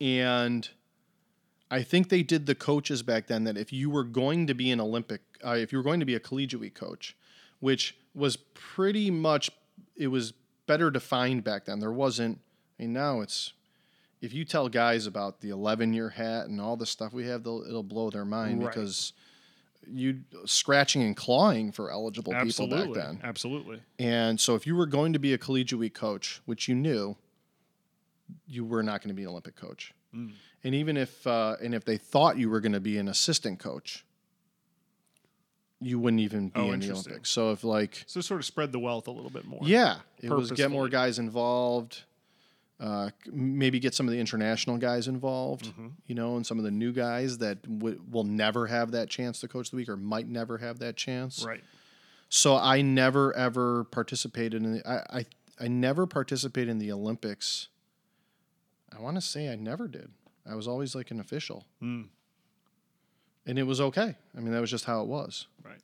[0.00, 0.68] And
[1.70, 4.70] I think they did the coaches back then that if you were going to be
[4.70, 7.16] an Olympic, uh, if you were going to be a collegiate coach,
[7.64, 9.50] which was pretty much,
[9.96, 10.34] it was
[10.66, 11.80] better defined back then.
[11.80, 12.38] There wasn't,
[12.78, 13.54] I mean, now it's,
[14.20, 17.42] if you tell guys about the 11 year hat and all the stuff we have,
[17.42, 18.68] they'll, it'll blow their mind Right.
[18.68, 19.14] because
[19.90, 22.76] you scratching and clawing for eligible Absolutely.
[22.82, 23.20] people back then.
[23.22, 23.80] Absolutely.
[23.98, 27.16] And so if you were going to be a collegiate coach, which you knew,
[28.46, 29.94] you were not going to be an Olympic coach.
[30.14, 30.32] Mm.
[30.64, 33.58] And even if uh, and if they thought you were going to be an assistant
[33.58, 34.04] coach,
[35.84, 36.90] you wouldn't even be Oh, in the.
[36.90, 37.30] Olympics.
[37.30, 39.60] So if like So sort of spread the wealth a little bit more.
[39.62, 42.02] yeah, it was get more guys involved.
[42.80, 45.86] Uh, maybe get some of the international guys involved, Mm-hmm.
[46.06, 49.38] you know, and some of the new guys that w- will never have that chance
[49.40, 51.44] to coach the week or might never have that chance.
[51.44, 51.62] Right.
[52.28, 55.26] So I never ever participated in the, I, I
[55.60, 57.68] I never participated in the Olympics.
[58.96, 60.10] I want to say I never did.
[60.44, 62.08] I was always like an official, Mm.
[63.46, 64.14] And it was okay.
[64.36, 65.46] I mean, that was just how it was.
[65.64, 65.80] Right.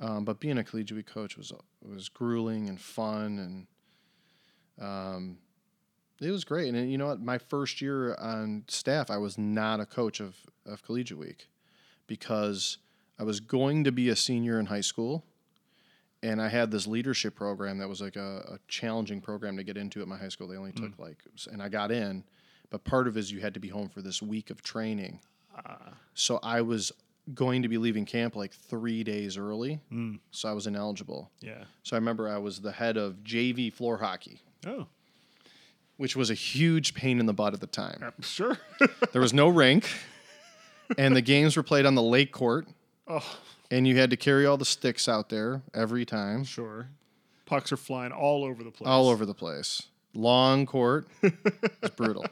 [0.00, 3.66] Um, but being a collegiate coach was was grueling and fun,
[4.78, 5.38] and um,
[6.20, 6.72] it was great.
[6.72, 7.20] And you know what?
[7.20, 10.36] My first year on staff, I was not a coach of
[10.66, 11.48] of collegiate week
[12.06, 12.78] because
[13.18, 15.24] I was going to be a senior in high school,
[16.22, 19.76] and I had this leadership program that was like a, a challenging program to get
[19.76, 20.46] into at my high school.
[20.46, 21.18] They only took like,
[21.50, 22.22] and I got in,
[22.70, 25.20] but part of it is you had to be home for this week of training.
[26.14, 26.92] So I was
[27.34, 30.18] going to be leaving camp like three days early, Mm.
[30.30, 31.30] so I was ineligible.
[31.40, 31.64] Yeah.
[31.82, 34.86] So I remember I was the head of JV floor hockey, Oh,
[35.96, 38.02] which was a huge pain in the butt at the time.
[38.02, 38.58] uh, sure.
[39.12, 39.88] There was no rink,
[40.96, 42.66] and the games were played on the lake court,
[43.06, 43.36] oh,
[43.70, 46.88] and you had to carry all the sticks out there every time, sure.
[47.46, 48.88] Pucks are flying all over the place.
[48.88, 49.82] all over the place.
[50.14, 51.06] Long court.
[51.22, 52.24] It's brutal.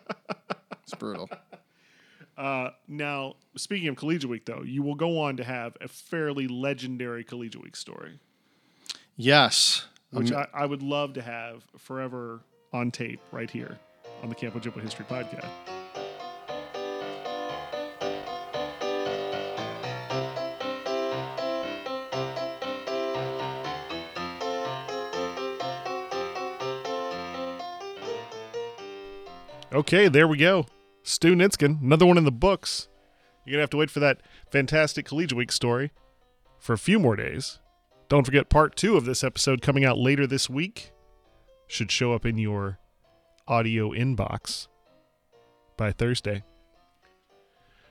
[0.83, 1.29] It's brutal.
[2.37, 6.47] Uh, now, speaking of Collegiate Week, though, you will go on to have a fairly
[6.49, 8.19] legendary Collegiate Week story,
[9.17, 9.87] Yes.
[10.11, 12.41] which I, I would love to have forever
[12.73, 13.79] on tape right here
[14.23, 15.49] on the Camp Ojibwa History Podcast.
[29.73, 30.67] Okay, there we go.
[31.07, 32.89] Stu Nitzkin, another one in the books.
[33.45, 35.93] You're going to have to wait for that fantastic Collegiate Week story
[36.59, 37.61] for a few more days.
[38.09, 40.91] Don't forget part two of this episode coming out later this week.
[41.69, 42.81] Should show up in your
[43.47, 44.67] audio inbox
[45.77, 46.43] by Thursday.